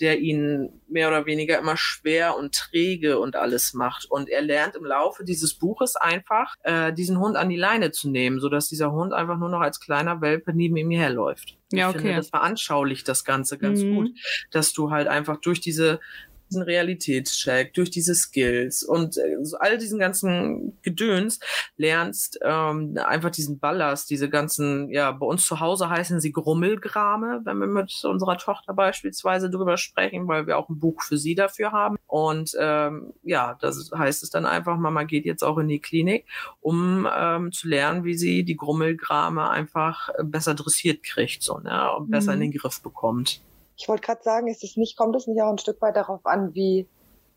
der 0.00 0.20
ihn 0.20 0.80
mehr 0.88 1.08
oder 1.08 1.26
weniger 1.26 1.58
immer 1.58 1.76
schwer 1.76 2.36
und 2.36 2.54
träge 2.54 3.18
und 3.18 3.36
alles 3.36 3.74
macht. 3.74 4.06
Und 4.10 4.28
er 4.28 4.42
lernt 4.42 4.76
im 4.76 4.84
Laufe 4.84 5.24
dieses 5.24 5.54
Buches 5.54 5.96
einfach, 5.96 6.54
äh, 6.62 6.92
diesen 6.92 7.18
Hund 7.18 7.36
an 7.36 7.48
die 7.48 7.56
Leine 7.56 7.90
zu 7.90 8.10
nehmen, 8.10 8.40
sodass 8.40 8.68
dieser 8.68 8.92
Hund 8.92 9.12
einfach 9.12 9.38
nur 9.38 9.48
noch 9.48 9.60
als 9.60 9.80
kleiner 9.80 10.20
Welpe 10.20 10.52
neben 10.54 10.76
ihm 10.76 10.90
herläuft. 10.90 11.56
Ja, 11.72 11.88
okay. 11.88 11.96
Ich 11.96 12.02
finde, 12.02 12.16
das 12.16 12.30
veranschaulicht 12.30 13.08
das 13.08 13.24
Ganze 13.24 13.58
ganz 13.58 13.82
mhm. 13.82 13.94
gut, 13.94 14.10
dass 14.50 14.72
du 14.72 14.90
halt 14.90 15.08
einfach 15.08 15.38
durch 15.40 15.60
diese 15.60 16.00
diesen 16.48 16.62
Realitätscheck, 16.62 17.74
durch 17.74 17.90
diese 17.90 18.14
Skills 18.14 18.82
und 18.82 19.16
äh, 19.18 19.36
so 19.42 19.58
all 19.58 19.78
diesen 19.78 19.98
ganzen 19.98 20.78
Gedöns 20.82 21.40
lernst 21.76 22.38
ähm, 22.42 22.98
einfach 23.04 23.30
diesen 23.30 23.58
Ballast, 23.58 24.10
diese 24.10 24.28
ganzen, 24.28 24.90
ja, 24.90 25.12
bei 25.12 25.26
uns 25.26 25.46
zu 25.46 25.60
Hause 25.60 25.88
heißen 25.88 26.20
sie 26.20 26.32
Grummelgrame, 26.32 27.42
wenn 27.44 27.58
wir 27.58 27.66
mit 27.66 27.92
unserer 28.04 28.38
Tochter 28.38 28.74
beispielsweise 28.74 29.50
drüber 29.50 29.76
sprechen, 29.76 30.28
weil 30.28 30.46
wir 30.46 30.58
auch 30.58 30.68
ein 30.68 30.78
Buch 30.78 31.02
für 31.02 31.18
sie 31.18 31.34
dafür 31.34 31.72
haben. 31.72 31.96
Und 32.06 32.52
ähm, 32.58 33.12
ja, 33.22 33.56
das 33.60 33.90
heißt 33.96 34.22
es 34.22 34.30
dann 34.30 34.46
einfach, 34.46 34.76
Mama 34.76 35.04
geht 35.04 35.24
jetzt 35.24 35.42
auch 35.42 35.58
in 35.58 35.68
die 35.68 35.80
Klinik, 35.80 36.26
um 36.60 37.08
ähm, 37.14 37.52
zu 37.52 37.68
lernen, 37.68 38.04
wie 38.04 38.14
sie 38.14 38.44
die 38.44 38.56
Grummelgrame 38.56 39.48
einfach 39.50 40.08
besser 40.22 40.54
dressiert 40.54 41.02
kriegt, 41.02 41.42
so, 41.42 41.58
ne, 41.58 41.92
und 41.92 42.10
besser 42.10 42.32
mhm. 42.32 42.42
in 42.42 42.50
den 42.50 42.58
Griff 42.58 42.80
bekommt. 42.82 43.42
Ich 43.78 43.88
wollte 43.88 44.02
gerade 44.02 44.22
sagen, 44.22 44.48
ist 44.48 44.64
es 44.64 44.76
nicht, 44.76 44.96
kommt 44.96 45.14
es 45.16 45.26
nicht 45.26 45.40
auch 45.40 45.50
ein 45.50 45.58
Stück 45.58 45.80
weit 45.80 45.96
darauf 45.96 46.26
an, 46.26 46.54
wie 46.54 46.88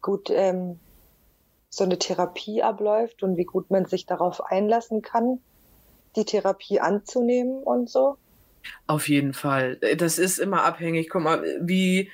gut 0.02 0.30
ähm, 0.32 0.80
so 1.70 1.84
eine 1.84 2.00
Therapie 2.00 2.64
abläuft 2.64 3.22
und 3.24 3.38
wie 3.38 3.46
gut 3.46 3.70
man 3.70 3.86
sich 3.86 4.08
darauf 4.08 4.44
einlassen 4.44 5.04
kann, 5.04 5.40
die 6.16 6.26
Therapie 6.26 6.80
anzunehmen 6.80 7.62
und 7.64 7.90
so? 7.90 8.18
Auf 8.88 9.08
jeden 9.08 9.34
Fall. 9.34 9.78
Das 9.98 10.18
ist 10.18 10.40
immer 10.40 10.64
abhängig. 10.64 11.10
Guck 11.10 11.22
mal, 11.22 11.44
wie, 11.62 12.12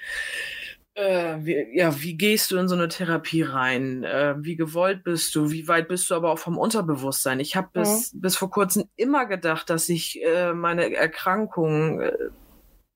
äh, 0.94 1.38
wie, 1.40 1.78
ja, 1.78 2.02
wie 2.02 2.16
gehst 2.16 2.52
du 2.52 2.58
in 2.58 2.68
so 2.68 2.76
eine 2.76 2.90
Therapie 2.90 3.44
rein? 3.44 4.04
Äh, 4.04 4.36
wie 4.40 4.58
gewollt 4.58 5.04
bist 5.04 5.34
du? 5.36 5.52
Wie 5.52 5.68
weit 5.68 5.88
bist 5.88 6.10
du 6.10 6.16
aber 6.16 6.32
auch 6.32 6.40
vom 6.40 6.58
Unterbewusstsein? 6.58 7.40
Ich 7.40 7.56
habe 7.56 7.70
bis, 7.72 8.14
mhm. 8.14 8.22
bis 8.22 8.36
vor 8.36 8.50
kurzem 8.50 8.90
immer 8.98 9.26
gedacht, 9.26 9.70
dass 9.70 9.88
ich 9.90 10.22
äh, 10.24 10.54
meine 10.54 10.94
Erkrankung 10.94 12.02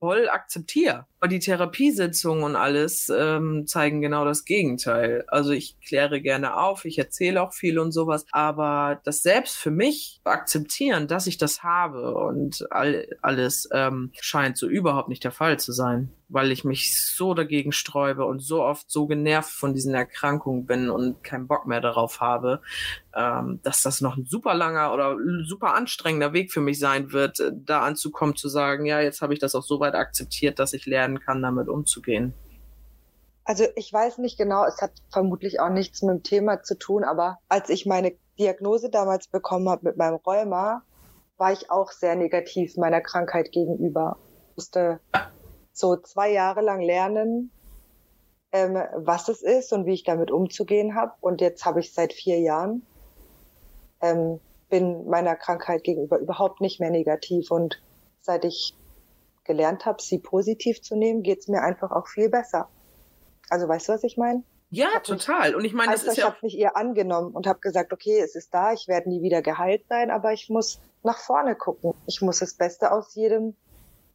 voll 0.02 0.28
akzeptiere. 0.30 1.06
Aber 1.20 1.28
die 1.28 1.40
Therapiesitzungen 1.40 2.44
und 2.44 2.56
alles 2.56 3.12
ähm, 3.16 3.68
zeigen 3.68 4.02
genau 4.02 4.26
das 4.26 4.46
Gegenteil. 4.46 5.24
Also 5.28 5.52
ich 5.52 5.80
kläre 5.80 6.22
gerne 6.22 6.58
auf, 6.58 6.86
ich 6.86 6.98
erzähle 6.98 7.42
auch 7.42 7.54
viel 7.54 7.78
und 7.78 7.92
sowas, 7.92 8.26
aber 8.32 9.00
das 9.04 9.22
selbst 9.22 9.56
für 9.56 9.70
mich 9.70 10.20
akzeptieren, 10.24 11.08
dass 11.08 11.28
ich 11.28 11.38
das 11.38 11.62
habe 11.62 12.16
und 12.16 12.66
all, 12.72 13.08
alles 13.22 13.70
ähm, 13.72 14.12
scheint 14.20 14.58
so 14.58 14.68
überhaupt 14.68 15.08
nicht 15.08 15.24
der 15.24 15.32
Fall 15.32 15.60
zu 15.60 15.72
sein, 15.72 16.12
weil 16.32 16.52
ich 16.52 16.64
mich 16.64 16.98
so 17.16 17.34
dagegen 17.34 17.72
sträube 17.72 18.26
und 18.26 18.40
so 18.40 18.64
oft 18.64 18.90
so 18.90 19.06
genervt 19.06 19.52
von 19.52 19.74
diesen 19.74 19.94
Erkrankungen 19.94 20.66
bin 20.66 20.90
und 20.90 21.24
keinen 21.24 21.48
Bock 21.48 21.68
mehr 21.68 21.82
darauf 21.82 22.22
habe, 22.22 22.62
ähm, 23.16 23.60
dass 23.64 23.84
das 23.84 24.02
noch 24.02 24.18
ein 24.18 24.26
super 24.26 24.54
langer 24.54 24.94
oder 24.94 25.18
super 25.46 25.76
anstrengender 25.76 26.34
Weg 26.34 26.52
für 26.52 26.62
mich 26.62 26.80
sein 26.80 27.12
wird, 27.12 27.40
da 27.54 27.82
anzukommen 27.82 28.36
zu 28.36 28.50
sagen, 28.50 28.86
ja, 28.86 29.02
jetzt 29.02 29.22
habe 29.22 29.34
ich 29.34 29.40
das 29.40 29.56
auch 29.56 29.64
so 29.64 29.80
weit 29.80 29.94
akzeptiert, 29.94 30.58
dass 30.58 30.74
ich 30.74 30.86
lerne, 30.86 31.02
lernen 31.02 31.20
kann, 31.20 31.42
damit 31.42 31.68
umzugehen? 31.68 32.34
Also 33.44 33.66
ich 33.76 33.92
weiß 33.92 34.20
nicht 34.20 34.38
genau, 34.38 34.66
es 34.66 34.82
hat 34.82 34.92
vermutlich 35.12 35.60
auch 35.60 35.70
nichts 35.70 36.02
mit 36.02 36.12
dem 36.12 36.24
Thema 36.24 36.62
zu 36.62 36.78
tun, 36.78 37.04
aber 37.04 37.40
als 37.50 37.70
ich 37.70 37.86
meine 37.86 38.14
Diagnose 38.38 38.90
damals 38.90 39.28
bekommen 39.28 39.68
habe 39.68 39.88
mit 39.88 39.98
meinem 39.98 40.16
Rheuma, 40.16 40.84
war 41.38 41.52
ich 41.52 41.72
auch 41.72 41.92
sehr 41.92 42.16
negativ 42.16 42.78
meiner 42.78 43.02
Krankheit 43.02 43.52
gegenüber. 43.52 44.18
Ich 44.52 44.58
musste 44.58 45.00
so 45.82 45.98
zwei 45.98 46.32
Jahre 46.32 46.62
lang 46.62 46.82
lernen, 46.82 47.52
ähm, 48.54 48.82
was 48.96 49.28
es 49.28 49.42
ist 49.42 49.74
und 49.74 49.86
wie 49.86 49.94
ich 49.94 50.04
damit 50.04 50.32
umzugehen 50.32 50.96
habe. 50.96 51.14
Und 51.20 51.42
jetzt 51.42 51.66
habe 51.66 51.82
ich 51.82 51.94
seit 51.94 52.14
vier 52.14 52.40
Jahren, 52.40 52.86
ähm, 54.02 54.40
bin 54.70 55.10
meiner 55.10 55.36
Krankheit 55.36 55.84
gegenüber 55.84 56.20
überhaupt 56.20 56.62
nicht 56.62 56.80
mehr 56.80 56.92
negativ. 56.92 57.52
Und 57.52 57.82
seit 58.22 58.46
ich 58.46 58.74
gelernt 59.44 59.86
habe, 59.86 60.02
sie 60.02 60.20
positiv 60.20 60.82
zu 60.82 60.96
nehmen, 60.96 61.24
geht 61.24 61.40
es 61.40 61.48
mir 61.50 61.62
einfach 61.62 61.92
auch 61.92 62.08
viel 62.08 62.30
besser. 62.30 62.70
Also 63.50 63.68
weißt 63.68 63.90
du, 63.90 63.94
was 63.94 64.04
ich 64.04 64.16
meine? 64.16 64.44
Ja, 64.70 65.00
total. 65.04 65.50
Mich, 65.50 65.56
und 65.56 65.66
ich 65.66 65.74
meine, 65.74 65.92
das 65.92 66.02
also 66.02 66.12
ist 66.12 66.18
ich 66.18 66.24
ja 66.24 66.30
habe 66.30 66.38
mich 66.44 66.58
ihr 66.58 66.78
angenommen 66.78 67.32
und 67.34 67.46
habe 67.46 67.60
gesagt, 67.60 67.92
okay, 67.92 68.22
es 68.22 68.36
ist 68.36 68.54
da, 68.54 68.72
ich 68.72 68.88
werde 68.88 69.10
nie 69.10 69.22
wieder 69.22 69.42
geheilt 69.42 69.84
sein, 69.90 70.10
aber 70.10 70.32
ich 70.32 70.50
muss 70.50 70.80
nach 71.04 71.18
vorne 71.18 71.56
gucken. 71.56 71.94
Ich 72.06 72.22
muss 72.22 72.40
das 72.40 72.54
Beste 72.54 72.92
aus 72.94 73.14
jedem 73.16 73.56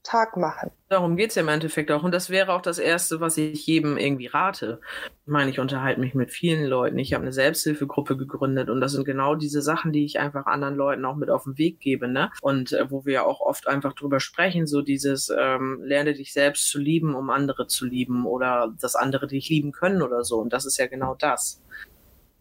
Tag 0.07 0.37
machen. 0.37 0.71
Darum 0.89 1.17
geht's 1.17 1.35
ja 1.35 1.43
im 1.43 1.49
Endeffekt 1.49 1.91
auch. 1.91 2.05
Und 2.05 2.13
das 2.13 2.31
wäre 2.31 2.53
auch 2.53 2.63
das 2.63 2.79
Erste, 2.79 3.21
was 3.21 3.37
ich 3.37 3.67
jedem 3.67 3.97
irgendwie 3.97 4.29
rate. 4.29 4.81
Ich 5.25 5.33
meine, 5.33 5.51
ich 5.51 5.59
unterhalte 5.59 6.01
mich 6.01 6.15
mit 6.15 6.31
vielen 6.31 6.65
Leuten. 6.65 6.97
Ich 6.99 7.13
habe 7.13 7.23
eine 7.23 7.33
Selbsthilfegruppe 7.33 8.17
gegründet 8.17 8.71
und 8.71 8.81
das 8.81 8.93
sind 8.93 9.05
genau 9.05 9.35
diese 9.35 9.63
Sachen, 9.63 9.93
die 9.93 10.05
ich 10.05 10.21
einfach 10.21 10.47
anderen 10.47 10.77
Leuten 10.77 11.05
auch 11.05 11.17
mit 11.17 11.29
auf 11.29 11.43
den 11.43 11.59
Weg 11.59 11.81
gebe. 11.81 12.07
Ne? 12.07 12.31
Und 12.41 12.73
äh, 12.73 12.89
wo 12.89 13.05
wir 13.05 13.15
ja 13.15 13.23
auch 13.25 13.41
oft 13.41 13.67
einfach 13.67 13.95
drüber 13.95 14.21
sprechen, 14.21 14.69
so 14.69 14.81
dieses 14.81 15.29
ähm, 15.37 15.81
lerne 15.83 16.15
dich 16.15 16.33
selbst 16.33 16.69
zu 16.69 16.79
lieben, 16.79 17.17
um 17.17 17.29
andere 17.31 17.67
zu 17.67 17.85
lieben 17.85 18.27
oder 18.27 18.73
dass 18.81 18.95
andere 18.95 19.27
dich 19.27 19.49
lieben 19.49 19.73
können 19.73 20.03
oder 20.03 20.23
so. 20.23 20.39
Und 20.39 20.53
das 20.53 20.67
ist 20.67 20.79
ja 20.79 20.87
genau 20.87 21.17
das. 21.17 21.61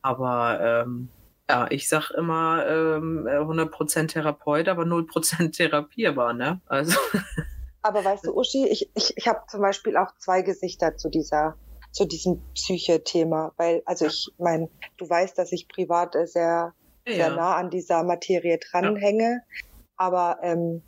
Aber 0.03 0.59
ähm, 0.61 1.09
ja, 1.49 1.67
ich 1.69 1.89
sag 1.89 2.11
immer 2.11 2.65
ähm, 2.67 3.27
100% 3.27 4.07
Therapeut, 4.07 4.67
aber 4.67 4.83
0% 4.83 5.51
therapierbar, 5.55 6.33
ne? 6.33 6.61
Also 6.67 6.97
Aber 7.85 8.03
weißt 8.03 8.25
du, 8.25 8.35
Uschi, 8.35 8.65
ich, 8.67 8.89
ich, 8.95 9.15
ich 9.15 9.27
habe 9.27 9.41
zum 9.47 9.61
Beispiel 9.61 9.95
auch 9.95 10.09
zwei 10.17 10.41
Gesichter 10.41 10.97
zu 10.97 11.07
dieser, 11.07 11.55
zu 11.91 12.05
diesem 12.05 12.41
Psyche-Thema, 12.55 13.51
weil, 13.57 13.83
also 13.85 14.07
ich 14.07 14.33
meine, 14.39 14.69
du 14.97 15.07
weißt, 15.07 15.37
dass 15.37 15.51
ich 15.51 15.67
privat 15.67 16.13
sehr, 16.13 16.73
ja. 17.05 17.13
sehr 17.13 17.35
nah 17.35 17.55
an 17.55 17.69
dieser 17.69 18.03
Materie 18.03 18.57
dranhänge, 18.57 19.43
ja. 19.43 19.59
aber 19.97 20.39
ähm, 20.41 20.81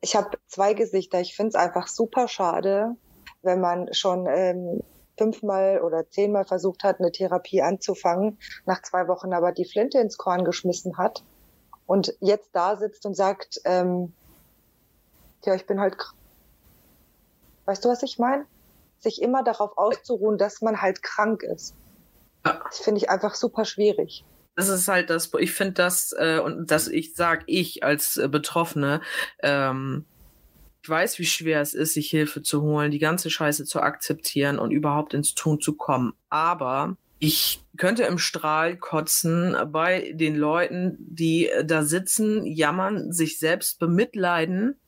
ich 0.00 0.16
habe 0.16 0.38
zwei 0.46 0.72
Gesichter. 0.72 1.20
Ich 1.20 1.36
finde 1.36 1.50
es 1.50 1.54
einfach 1.56 1.88
super 1.88 2.26
schade, 2.26 2.96
wenn 3.42 3.60
man 3.60 3.92
schon 3.92 4.26
ähm, 4.26 4.80
fünfmal 5.18 5.82
oder 5.82 6.08
zehnmal 6.08 6.46
versucht 6.46 6.84
hat, 6.84 7.00
eine 7.00 7.12
Therapie 7.12 7.60
anzufangen, 7.60 8.38
nach 8.64 8.80
zwei 8.80 9.08
Wochen 9.08 9.34
aber 9.34 9.52
die 9.52 9.66
Flinte 9.66 9.98
ins 9.98 10.16
Korn 10.16 10.46
geschmissen 10.46 10.96
hat 10.96 11.22
und 11.84 12.14
jetzt 12.20 12.48
da 12.54 12.78
sitzt 12.78 13.04
und 13.04 13.14
sagt, 13.14 13.60
ähm, 13.66 14.14
ja, 15.44 15.54
ich 15.54 15.66
bin 15.66 15.80
halt 15.80 15.98
Weißt 17.70 17.84
du, 17.84 17.88
was 17.88 18.02
ich 18.02 18.18
meine? 18.18 18.46
Sich 18.98 19.22
immer 19.22 19.44
darauf 19.44 19.78
auszuruhen, 19.78 20.38
dass 20.38 20.60
man 20.60 20.82
halt 20.82 21.04
krank 21.04 21.44
ist. 21.44 21.76
Das 22.42 22.80
finde 22.80 22.98
ich 22.98 23.08
einfach 23.08 23.36
super 23.36 23.64
schwierig. 23.64 24.24
Das 24.56 24.68
ist 24.68 24.88
halt 24.88 25.08
das, 25.08 25.30
ich 25.38 25.52
finde 25.52 25.74
das, 25.74 26.12
äh, 26.18 26.40
und 26.40 26.72
das 26.72 26.88
ich 26.88 27.14
sag 27.14 27.44
ich 27.46 27.84
als 27.84 28.16
äh, 28.16 28.26
Betroffene, 28.26 29.02
ähm, 29.38 30.04
ich 30.82 30.88
weiß, 30.88 31.20
wie 31.20 31.26
schwer 31.26 31.60
es 31.60 31.72
ist, 31.72 31.94
sich 31.94 32.10
Hilfe 32.10 32.42
zu 32.42 32.62
holen, 32.62 32.90
die 32.90 32.98
ganze 32.98 33.30
Scheiße 33.30 33.64
zu 33.66 33.80
akzeptieren 33.80 34.58
und 34.58 34.72
überhaupt 34.72 35.14
ins 35.14 35.36
Tun 35.36 35.60
zu 35.60 35.76
kommen. 35.76 36.14
Aber 36.28 36.96
ich 37.20 37.62
könnte 37.76 38.02
im 38.02 38.18
Strahl 38.18 38.76
kotzen 38.78 39.54
bei 39.70 40.10
den 40.12 40.34
Leuten, 40.34 40.96
die 40.98 41.50
da 41.64 41.84
sitzen, 41.84 42.44
jammern, 42.46 43.12
sich 43.12 43.38
selbst 43.38 43.78
bemitleiden, 43.78 44.80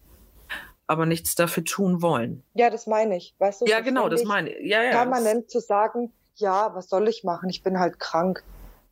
aber 0.86 1.06
nichts 1.06 1.34
dafür 1.34 1.64
tun 1.64 2.02
wollen. 2.02 2.42
Ja, 2.54 2.70
das 2.70 2.86
meine 2.86 3.16
ich. 3.16 3.34
Weißt 3.38 3.62
du, 3.62 3.66
Ja, 3.66 3.78
so 3.78 3.84
genau, 3.84 4.08
das 4.08 4.24
meine 4.24 4.50
ich. 4.50 4.68
Ja, 4.68 4.82
ja. 4.82 4.90
Permanent 4.90 5.50
zu 5.50 5.60
sagen, 5.60 6.12
ja, 6.36 6.74
was 6.74 6.88
soll 6.88 7.08
ich 7.08 7.24
machen? 7.24 7.48
Ich 7.48 7.62
bin 7.62 7.78
halt 7.78 7.98
krank. 7.98 8.42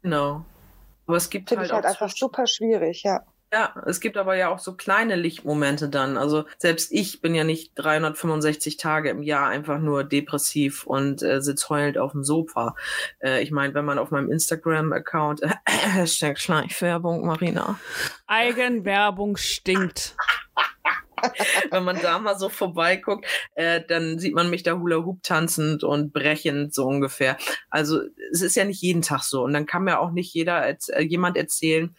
Genau. 0.03 0.45
Aber 1.07 1.17
es 1.17 1.31
gibt 1.31 1.49
Finde 1.49 1.63
halt 1.63 1.71
ich 1.71 1.75
halt 1.75 1.85
auch 1.85 1.91
einfach 1.91 2.11
so 2.11 2.27
super 2.27 2.47
schwierig, 2.47 3.03
ja. 3.03 3.25
Ja, 3.53 3.75
es 3.85 3.99
gibt 3.99 4.17
aber 4.17 4.37
ja 4.37 4.49
auch 4.49 4.61
so 4.61 4.77
kleine 4.77 5.17
Lichtmomente 5.17 5.89
dann. 5.89 6.17
Also 6.17 6.45
selbst 6.59 6.93
ich 6.93 7.21
bin 7.21 7.35
ja 7.35 7.43
nicht 7.43 7.73
365 7.75 8.77
Tage 8.77 9.11
im 9.11 9.23
Jahr 9.23 9.49
einfach 9.49 9.81
nur 9.81 10.05
depressiv 10.05 10.87
und 10.87 11.21
äh, 11.25 11.43
sitz 11.43 11.69
heulend 11.69 11.99
auf 11.99 12.13
dem 12.13 12.23
Sofa. 12.23 12.77
Äh, 13.19 13.43
ich 13.43 13.51
meine, 13.51 13.75
wenn 13.75 13.85
man 13.85 13.99
auf 13.99 14.13
meinem 14.13 14.31
Instagram-Account 14.31 15.43
äh, 15.43 15.49
Hashtag 15.67 16.39
Schleichwerbung, 16.39 17.27
Marina, 17.27 17.81
Eigenwerbung 18.29 19.37
stinkt. 19.37 20.15
wenn 21.71 21.85
man 21.85 22.01
da 22.01 22.19
mal 22.19 22.39
so 22.39 22.49
vorbeiguckt, 22.49 23.27
äh, 23.55 23.81
dann 23.87 24.19
sieht 24.19 24.35
man 24.35 24.51
mich 24.51 24.63
da 24.63 24.79
Hula 24.79 25.05
Hoop 25.05 25.23
tanzend 25.23 25.85
und 25.85 26.13
brechend 26.13 26.75
so 26.75 26.87
ungefähr. 26.87 27.37
Also 27.71 28.01
es 28.33 28.43
ist 28.43 28.57
ja 28.57 28.65
nicht 28.65 28.83
jeden 28.83 29.03
Tag 29.03 29.23
so 29.23 29.43
und 29.43 29.53
dann 29.53 29.67
kann 29.67 29.85
mir 29.85 30.01
auch 30.01 30.11
nicht 30.11 30.33
jeder 30.35 30.67
äh, 30.69 31.03
jemand 31.03 31.37
erzählen, 31.37 31.95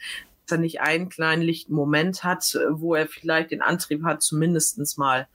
dass 0.45 0.57
er 0.57 0.61
nicht 0.61 0.81
einen 0.81 1.09
kleinen 1.09 1.41
lichten 1.41 1.73
Moment 1.73 2.23
hat, 2.23 2.57
wo 2.71 2.95
er 2.95 3.07
vielleicht 3.07 3.51
den 3.51 3.61
Antrieb 3.61 4.03
hat, 4.03 4.21
zumindestens 4.21 4.97
mal 4.97 5.27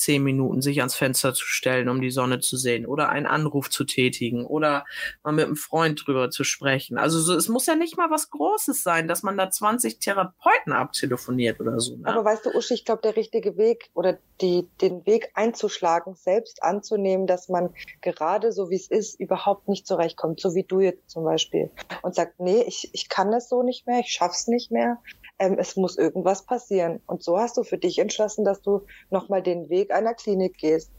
zehn 0.00 0.22
Minuten 0.22 0.62
sich 0.62 0.80
ans 0.80 0.94
Fenster 0.94 1.34
zu 1.34 1.44
stellen, 1.44 1.88
um 1.88 2.00
die 2.00 2.10
Sonne 2.10 2.40
zu 2.40 2.56
sehen 2.56 2.86
oder 2.86 3.10
einen 3.10 3.26
Anruf 3.26 3.70
zu 3.70 3.84
tätigen 3.84 4.46
oder 4.46 4.84
mal 5.22 5.32
mit 5.32 5.44
einem 5.44 5.56
Freund 5.56 6.06
drüber 6.06 6.30
zu 6.30 6.44
sprechen. 6.44 6.98
Also 6.98 7.20
so, 7.20 7.34
es 7.34 7.48
muss 7.48 7.66
ja 7.66 7.74
nicht 7.74 7.96
mal 7.96 8.10
was 8.10 8.30
Großes 8.30 8.82
sein, 8.82 9.08
dass 9.08 9.22
man 9.22 9.36
da 9.36 9.50
20 9.50 9.98
Therapeuten 9.98 10.72
abtelefoniert 10.72 11.60
oder 11.60 11.78
so. 11.80 11.96
Ne? 11.96 12.06
Aber 12.06 12.24
weißt 12.24 12.46
du, 12.46 12.54
Uschi, 12.54 12.74
ich 12.74 12.84
glaube, 12.84 13.02
der 13.02 13.16
richtige 13.16 13.56
Weg 13.56 13.90
oder 13.94 14.18
die, 14.40 14.68
den 14.80 15.04
Weg 15.06 15.30
einzuschlagen, 15.34 16.14
selbst 16.14 16.62
anzunehmen, 16.62 17.26
dass 17.26 17.48
man 17.48 17.74
gerade 18.00 18.52
so 18.52 18.70
wie 18.70 18.76
es 18.76 18.88
ist, 18.88 19.20
überhaupt 19.20 19.68
nicht 19.68 19.86
zurechtkommt, 19.86 20.40
so 20.40 20.54
wie 20.54 20.64
du 20.64 20.80
jetzt 20.80 21.10
zum 21.10 21.24
Beispiel. 21.24 21.70
Und 22.02 22.14
sagt, 22.14 22.40
nee, 22.40 22.62
ich, 22.62 22.90
ich 22.92 23.08
kann 23.08 23.30
das 23.30 23.48
so 23.48 23.62
nicht 23.62 23.86
mehr, 23.86 24.00
ich 24.00 24.12
schaff's 24.12 24.48
nicht 24.48 24.70
mehr, 24.70 24.98
ähm, 25.40 25.56
es 25.58 25.74
muss 25.74 25.96
irgendwas 25.96 26.44
passieren. 26.44 27.00
Und 27.06 27.24
so 27.24 27.38
hast 27.38 27.56
du 27.56 27.64
für 27.64 27.78
dich 27.78 27.98
entschlossen, 27.98 28.44
dass 28.44 28.62
du 28.62 28.86
nochmal 29.10 29.42
den 29.42 29.68
Weg 29.70 29.90
einer 29.90 30.14
Klinik 30.14 30.58
gehst. 30.58 30.92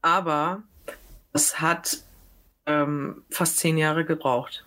Aber 0.00 0.62
es 1.32 1.60
hat 1.60 1.98
ähm, 2.66 3.24
fast 3.30 3.58
zehn 3.58 3.76
Jahre 3.76 4.04
gebraucht. 4.06 4.64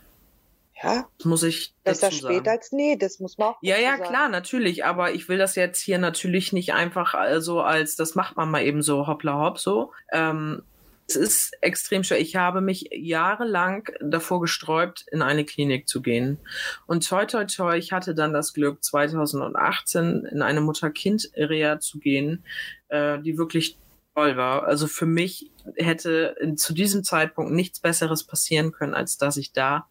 Ja, 0.83 1.07
Das 1.17 1.25
muss 1.25 1.41
ich 1.41 1.73
besser 1.83 2.07
dazu 2.07 2.17
spät 2.19 2.45
sagen. 2.45 2.49
als 2.49 2.71
nie, 2.71 2.97
das 2.99 3.19
muss 3.19 3.37
man 3.39 3.47
auch 3.49 3.57
Ja, 3.61 3.77
ja, 3.77 3.97
sagen. 3.97 4.03
klar, 4.03 4.29
natürlich, 4.29 4.85
aber 4.85 5.11
ich 5.13 5.27
will 5.27 5.39
das 5.39 5.55
jetzt 5.55 5.79
hier 5.79 5.97
natürlich 5.97 6.53
nicht 6.53 6.73
einfach 6.73 7.15
also 7.15 7.61
als, 7.61 7.95
das 7.95 8.13
macht 8.13 8.35
man 8.37 8.51
mal 8.51 8.61
eben 8.61 8.83
so 8.83 9.07
hoppla 9.07 9.39
hopp 9.39 9.57
so. 9.57 9.91
Ähm, 10.11 10.61
es 11.07 11.15
ist 11.15 11.57
extrem 11.61 12.03
schwer. 12.03 12.19
Ich 12.19 12.35
habe 12.35 12.59
mich 12.59 12.89
jahrelang 12.91 13.89
davor 14.01 14.41
gesträubt, 14.41 15.05
in 15.11 15.21
eine 15.21 15.45
Klinik 15.45 15.87
zu 15.87 16.01
gehen. 16.01 16.37
Und 16.85 17.07
toi, 17.07 17.25
toi, 17.25 17.45
toi, 17.45 17.77
ich 17.77 17.93
hatte 17.93 18.13
dann 18.13 18.33
das 18.33 18.53
Glück, 18.53 18.83
2018 18.83 20.25
in 20.25 20.41
eine 20.41 20.61
Mutter-Kind-Reha 20.61 21.79
zu 21.79 21.99
gehen, 21.99 22.43
äh, 22.89 23.19
die 23.19 23.37
wirklich 23.37 23.77
toll 24.15 24.35
war. 24.35 24.63
Also 24.65 24.87
für 24.87 25.05
mich 25.05 25.51
hätte 25.75 26.35
zu 26.55 26.73
diesem 26.73 27.03
Zeitpunkt 27.03 27.51
nichts 27.51 27.79
Besseres 27.79 28.25
passieren 28.25 28.71
können, 28.73 28.93
als 28.93 29.17
dass 29.17 29.37
ich 29.37 29.53
da 29.53 29.87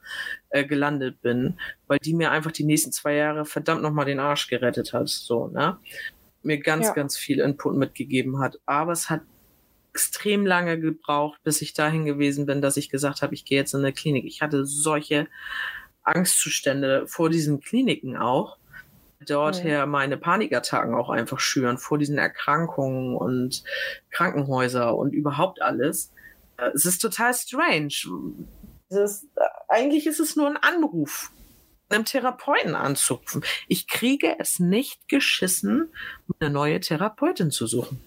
äh, 0.50 0.64
gelandet 0.64 1.22
bin, 1.22 1.58
weil 1.86 1.98
die 1.98 2.12
mir 2.12 2.30
einfach 2.30 2.52
die 2.52 2.64
nächsten 2.64 2.92
zwei 2.92 3.14
Jahre 3.14 3.46
verdammt 3.46 3.82
nochmal 3.82 4.04
den 4.06 4.20
Arsch 4.20 4.48
gerettet 4.48 4.92
hat. 4.92 5.08
So, 5.08 5.48
ne? 5.48 5.78
Mir 6.42 6.58
ganz, 6.58 6.88
Ja. 6.88 6.92
ganz 6.92 7.16
viel 7.16 7.40
Input 7.40 7.76
mitgegeben 7.76 8.38
hat. 8.38 8.58
Aber 8.66 8.92
es 8.92 9.08
hat 9.08 9.22
extrem 9.96 10.44
lange 10.44 10.78
gebraucht, 10.78 11.40
bis 11.42 11.62
ich 11.62 11.72
dahin 11.72 12.04
gewesen 12.04 12.44
bin, 12.44 12.60
dass 12.60 12.76
ich 12.76 12.90
gesagt 12.90 13.22
habe, 13.22 13.32
ich 13.32 13.46
gehe 13.46 13.58
jetzt 13.58 13.72
in 13.72 13.80
eine 13.80 13.94
Klinik. 13.94 14.26
Ich 14.26 14.42
hatte 14.42 14.66
solche 14.66 15.26
Angstzustände 16.02 17.06
vor 17.06 17.30
diesen 17.30 17.60
Kliniken 17.60 18.14
auch. 18.14 18.58
Dort 19.26 19.64
her 19.64 19.86
meine 19.86 20.18
Panikattacken 20.18 20.94
auch 20.94 21.08
einfach 21.08 21.40
schüren, 21.40 21.78
vor 21.78 21.96
diesen 21.96 22.18
Erkrankungen 22.18 23.16
und 23.16 23.64
Krankenhäuser 24.10 24.94
und 24.94 25.14
überhaupt 25.14 25.62
alles. 25.62 26.12
Äh, 26.58 26.72
Es 26.74 26.84
ist 26.84 26.98
total 26.98 27.32
strange. 27.32 27.94
Ist, 28.90 29.24
äh, 29.36 29.40
eigentlich 29.68 30.06
ist 30.06 30.20
es 30.20 30.36
nur 30.36 30.46
ein 30.46 30.58
Anruf, 30.58 31.32
einem 31.88 32.04
Therapeuten 32.04 32.74
anzupfen. 32.74 33.42
Ich 33.66 33.88
kriege 33.88 34.36
es 34.38 34.60
nicht 34.60 35.08
geschissen, 35.08 35.88
eine 36.38 36.50
neue 36.50 36.80
Therapeutin 36.80 37.50
zu 37.50 37.66
suchen. 37.66 37.98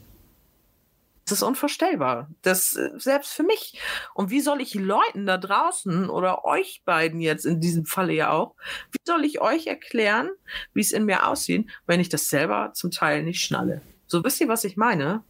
Das 1.29 1.37
ist 1.37 1.43
unvorstellbar. 1.43 2.27
Das 2.41 2.75
äh, 2.75 2.89
selbst 2.95 3.33
für 3.33 3.43
mich. 3.43 3.79
Und 4.15 4.31
wie 4.31 4.41
soll 4.41 4.61
ich 4.61 4.73
Leuten 4.73 5.27
da 5.27 5.37
draußen 5.37 6.09
oder 6.09 6.43
euch 6.43 6.81
beiden 6.85 7.21
jetzt 7.21 7.45
in 7.45 7.61
diesem 7.61 7.85
Falle 7.85 8.13
ja 8.13 8.31
auch, 8.31 8.55
wie 8.91 8.99
soll 9.05 9.23
ich 9.25 9.39
euch 9.39 9.67
erklären, 9.67 10.31
wie 10.73 10.81
es 10.81 10.91
in 10.91 11.05
mir 11.05 11.27
aussieht, 11.27 11.69
wenn 11.85 11.99
ich 11.99 12.09
das 12.09 12.29
selber 12.29 12.71
zum 12.73 12.89
Teil 12.89 13.23
nicht 13.23 13.43
schnalle? 13.43 13.81
So 14.07 14.23
wisst 14.23 14.41
ihr, 14.41 14.47
was 14.47 14.63
ich 14.63 14.75
meine? 14.75 15.23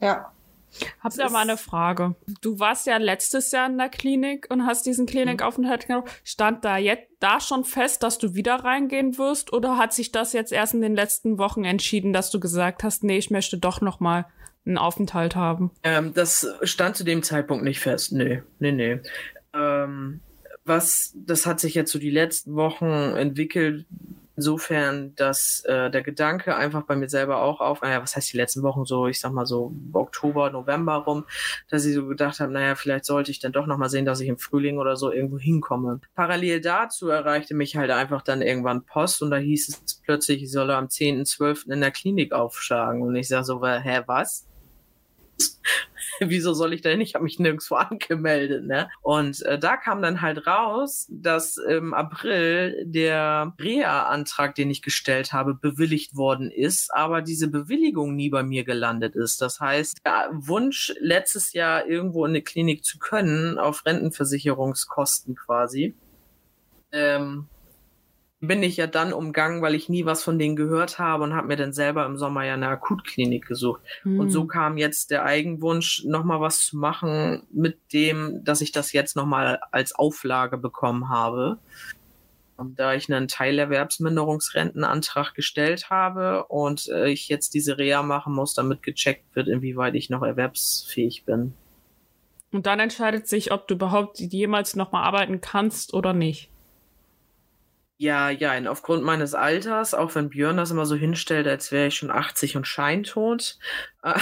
Ja. 0.00 0.32
Hab 1.00 1.14
da 1.14 1.28
mal 1.30 1.42
eine 1.42 1.56
Frage. 1.56 2.14
Du 2.40 2.58
warst 2.58 2.86
ja 2.86 2.98
letztes 2.98 3.52
Jahr 3.52 3.68
in 3.68 3.78
der 3.78 3.88
Klinik 3.88 4.46
und 4.50 4.66
hast 4.66 4.86
diesen 4.86 5.06
Klinikaufenthalt 5.06 5.86
gehabt. 5.86 6.10
Stand 6.24 6.64
da 6.64 6.76
jetzt 6.76 7.08
da 7.20 7.40
schon 7.40 7.64
fest, 7.64 8.02
dass 8.02 8.18
du 8.18 8.34
wieder 8.34 8.56
reingehen 8.56 9.18
wirst 9.18 9.52
oder 9.52 9.78
hat 9.78 9.92
sich 9.92 10.12
das 10.12 10.32
jetzt 10.32 10.52
erst 10.52 10.74
in 10.74 10.82
den 10.82 10.94
letzten 10.94 11.38
Wochen 11.38 11.64
entschieden, 11.64 12.12
dass 12.12 12.30
du 12.30 12.38
gesagt 12.38 12.84
hast, 12.84 13.02
nee, 13.02 13.18
ich 13.18 13.30
möchte 13.30 13.56
doch 13.58 13.80
noch 13.80 13.98
mal 13.98 14.26
einen 14.68 14.78
Aufenthalt 14.78 15.34
haben? 15.34 15.70
Ähm, 15.82 16.14
das 16.14 16.46
stand 16.62 16.96
zu 16.96 17.04
dem 17.04 17.22
Zeitpunkt 17.22 17.64
nicht 17.64 17.80
fest. 17.80 18.12
Nee, 18.12 18.42
nee, 18.60 18.72
nee. 18.72 19.00
Ähm, 19.54 20.20
was, 20.64 21.14
das 21.16 21.46
hat 21.46 21.60
sich 21.60 21.74
jetzt 21.74 21.90
so 21.90 21.98
die 21.98 22.10
letzten 22.10 22.54
Wochen 22.54 22.86
entwickelt, 22.86 23.86
insofern, 24.38 25.16
dass 25.16 25.64
äh, 25.64 25.90
der 25.90 26.02
Gedanke 26.02 26.54
einfach 26.54 26.82
bei 26.82 26.94
mir 26.94 27.08
selber 27.08 27.42
auch 27.42 27.60
auf, 27.60 27.82
naja, 27.82 28.00
was 28.00 28.14
heißt 28.14 28.32
die 28.32 28.36
letzten 28.36 28.62
Wochen 28.62 28.84
so, 28.84 29.08
ich 29.08 29.18
sag 29.18 29.32
mal 29.32 29.46
so 29.46 29.72
Oktober, 29.92 30.50
November 30.50 30.94
rum, 30.94 31.24
dass 31.68 31.84
ich 31.84 31.94
so 31.94 32.06
gedacht 32.06 32.38
habe, 32.38 32.52
naja, 32.52 32.76
vielleicht 32.76 33.04
sollte 33.04 33.32
ich 33.32 33.40
dann 33.40 33.50
doch 33.50 33.66
nochmal 33.66 33.90
sehen, 33.90 34.04
dass 34.04 34.20
ich 34.20 34.28
im 34.28 34.38
Frühling 34.38 34.78
oder 34.78 34.96
so 34.96 35.10
irgendwo 35.10 35.38
hinkomme. 35.38 36.00
Parallel 36.14 36.60
dazu 36.60 37.08
erreichte 37.08 37.54
mich 37.54 37.76
halt 37.76 37.90
einfach 37.90 38.22
dann 38.22 38.40
irgendwann 38.40 38.84
Post 38.84 39.22
und 39.22 39.32
da 39.32 39.38
hieß 39.38 39.68
es 39.70 40.00
plötzlich, 40.04 40.44
ich 40.44 40.52
solle 40.52 40.76
am 40.76 40.86
10.12. 40.86 41.72
in 41.72 41.80
der 41.80 41.90
Klinik 41.90 42.32
aufschlagen. 42.32 43.02
Und 43.02 43.16
ich 43.16 43.26
sag 43.26 43.44
so, 43.44 43.66
hä, 43.66 44.02
was? 44.06 44.46
wieso 46.20 46.52
soll 46.54 46.72
ich 46.72 46.82
denn? 46.82 47.00
Ich 47.00 47.14
habe 47.14 47.24
mich 47.24 47.38
nirgendwo 47.38 47.74
angemeldet, 47.76 48.64
ne? 48.64 48.90
Und 49.02 49.42
äh, 49.42 49.58
da 49.58 49.76
kam 49.76 50.02
dann 50.02 50.20
halt 50.20 50.46
raus, 50.46 51.06
dass 51.10 51.56
im 51.56 51.94
April 51.94 52.84
der 52.86 53.54
Reha-Antrag, 53.58 54.54
den 54.54 54.70
ich 54.70 54.82
gestellt 54.82 55.32
habe, 55.32 55.54
bewilligt 55.54 56.16
worden 56.16 56.50
ist, 56.50 56.92
aber 56.94 57.22
diese 57.22 57.48
Bewilligung 57.48 58.14
nie 58.14 58.30
bei 58.30 58.42
mir 58.42 58.64
gelandet 58.64 59.14
ist. 59.16 59.40
Das 59.40 59.60
heißt, 59.60 59.98
der 60.04 60.30
Wunsch, 60.32 60.94
letztes 61.00 61.52
Jahr 61.52 61.86
irgendwo 61.86 62.24
in 62.24 62.32
eine 62.32 62.42
Klinik 62.42 62.84
zu 62.84 62.98
können, 62.98 63.58
auf 63.58 63.86
Rentenversicherungskosten 63.86 65.34
quasi, 65.34 65.94
ähm, 66.92 67.48
bin 68.40 68.62
ich 68.62 68.76
ja 68.76 68.86
dann 68.86 69.12
umgangen, 69.12 69.62
weil 69.62 69.74
ich 69.74 69.88
nie 69.88 70.04
was 70.04 70.22
von 70.22 70.38
denen 70.38 70.54
gehört 70.54 71.00
habe 71.00 71.24
und 71.24 71.34
habe 71.34 71.48
mir 71.48 71.56
dann 71.56 71.72
selber 71.72 72.06
im 72.06 72.16
Sommer 72.16 72.44
ja 72.44 72.54
eine 72.54 72.68
Akutklinik 72.68 73.46
gesucht. 73.46 73.80
Und 74.04 74.20
Hm. 74.20 74.30
so 74.30 74.46
kam 74.46 74.76
jetzt 74.76 75.10
der 75.10 75.24
Eigenwunsch, 75.24 76.04
nochmal 76.04 76.40
was 76.40 76.60
zu 76.60 76.76
machen 76.76 77.42
mit 77.50 77.78
dem, 77.92 78.44
dass 78.44 78.60
ich 78.60 78.70
das 78.70 78.92
jetzt 78.92 79.16
nochmal 79.16 79.58
als 79.72 79.92
Auflage 79.94 80.56
bekommen 80.56 81.08
habe. 81.08 81.58
Und 82.56 82.78
da 82.78 82.94
ich 82.94 83.12
einen 83.12 83.28
Teilerwerbsminderungsrentenantrag 83.28 85.34
gestellt 85.34 85.90
habe 85.90 86.44
und 86.44 86.88
äh, 86.88 87.08
ich 87.08 87.28
jetzt 87.28 87.54
diese 87.54 87.78
Reha 87.78 88.02
machen 88.02 88.34
muss, 88.34 88.54
damit 88.54 88.82
gecheckt 88.82 89.34
wird, 89.34 89.48
inwieweit 89.48 89.94
ich 89.94 90.10
noch 90.10 90.22
erwerbsfähig 90.22 91.24
bin. 91.24 91.54
Und 92.50 92.66
dann 92.66 92.80
entscheidet 92.80 93.28
sich, 93.28 93.52
ob 93.52 93.68
du 93.68 93.74
überhaupt 93.74 94.20
jemals 94.20 94.74
noch 94.74 94.92
mal 94.92 95.02
arbeiten 95.02 95.40
kannst 95.40 95.94
oder 95.94 96.12
nicht. 96.12 96.50
Ja, 98.00 98.30
ja, 98.30 98.56
und 98.56 98.68
aufgrund 98.68 99.02
meines 99.02 99.34
Alters, 99.34 99.92
auch 99.92 100.14
wenn 100.14 100.28
Björn 100.28 100.56
das 100.56 100.70
immer 100.70 100.86
so 100.86 100.94
hinstellt, 100.94 101.48
als 101.48 101.72
wäre 101.72 101.88
ich 101.88 101.96
schon 101.96 102.12
80 102.12 102.56
und 102.56 102.64
scheintot. 102.64 103.58
äh, 104.04 104.14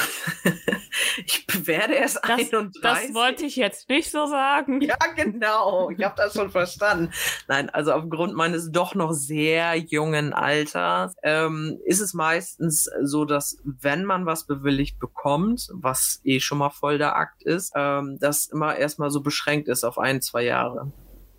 ich 1.27 1.47
werde 1.67 1.93
erst 1.93 2.17
Das, 2.25 2.39
31. 2.39 2.81
das 2.81 3.13
wollte 3.13 3.45
ich 3.45 3.57
jetzt 3.57 3.91
nicht 3.91 4.11
so 4.11 4.25
sagen. 4.29 4.81
Ja, 4.81 4.97
genau. 5.15 5.91
Ich 5.91 6.03
habe 6.03 6.15
das 6.17 6.33
schon 6.33 6.51
verstanden. 6.51 7.13
Nein, 7.49 7.69
also 7.69 7.93
aufgrund 7.93 8.35
meines 8.35 8.73
doch 8.73 8.95
noch 8.95 9.13
sehr 9.13 9.77
jungen 9.77 10.33
Alters 10.33 11.15
ähm, 11.23 11.79
ist 11.85 12.01
es 12.01 12.15
meistens 12.15 12.89
so, 13.03 13.27
dass 13.27 13.59
wenn 13.63 14.07
man 14.07 14.25
was 14.25 14.47
bewilligt 14.47 14.99
bekommt, 14.99 15.69
was 15.75 16.23
eh 16.25 16.41
schon 16.41 16.57
mal 16.57 16.71
voll 16.71 16.97
der 16.97 17.17
Akt 17.17 17.43
ist, 17.43 17.73
ähm, 17.77 18.17
das 18.21 18.47
immer 18.47 18.75
erstmal 18.75 19.11
so 19.11 19.21
beschränkt 19.21 19.69
ist 19.69 19.85
auf 19.85 19.99
ein, 19.99 20.23
zwei 20.23 20.45
Jahre. 20.45 20.93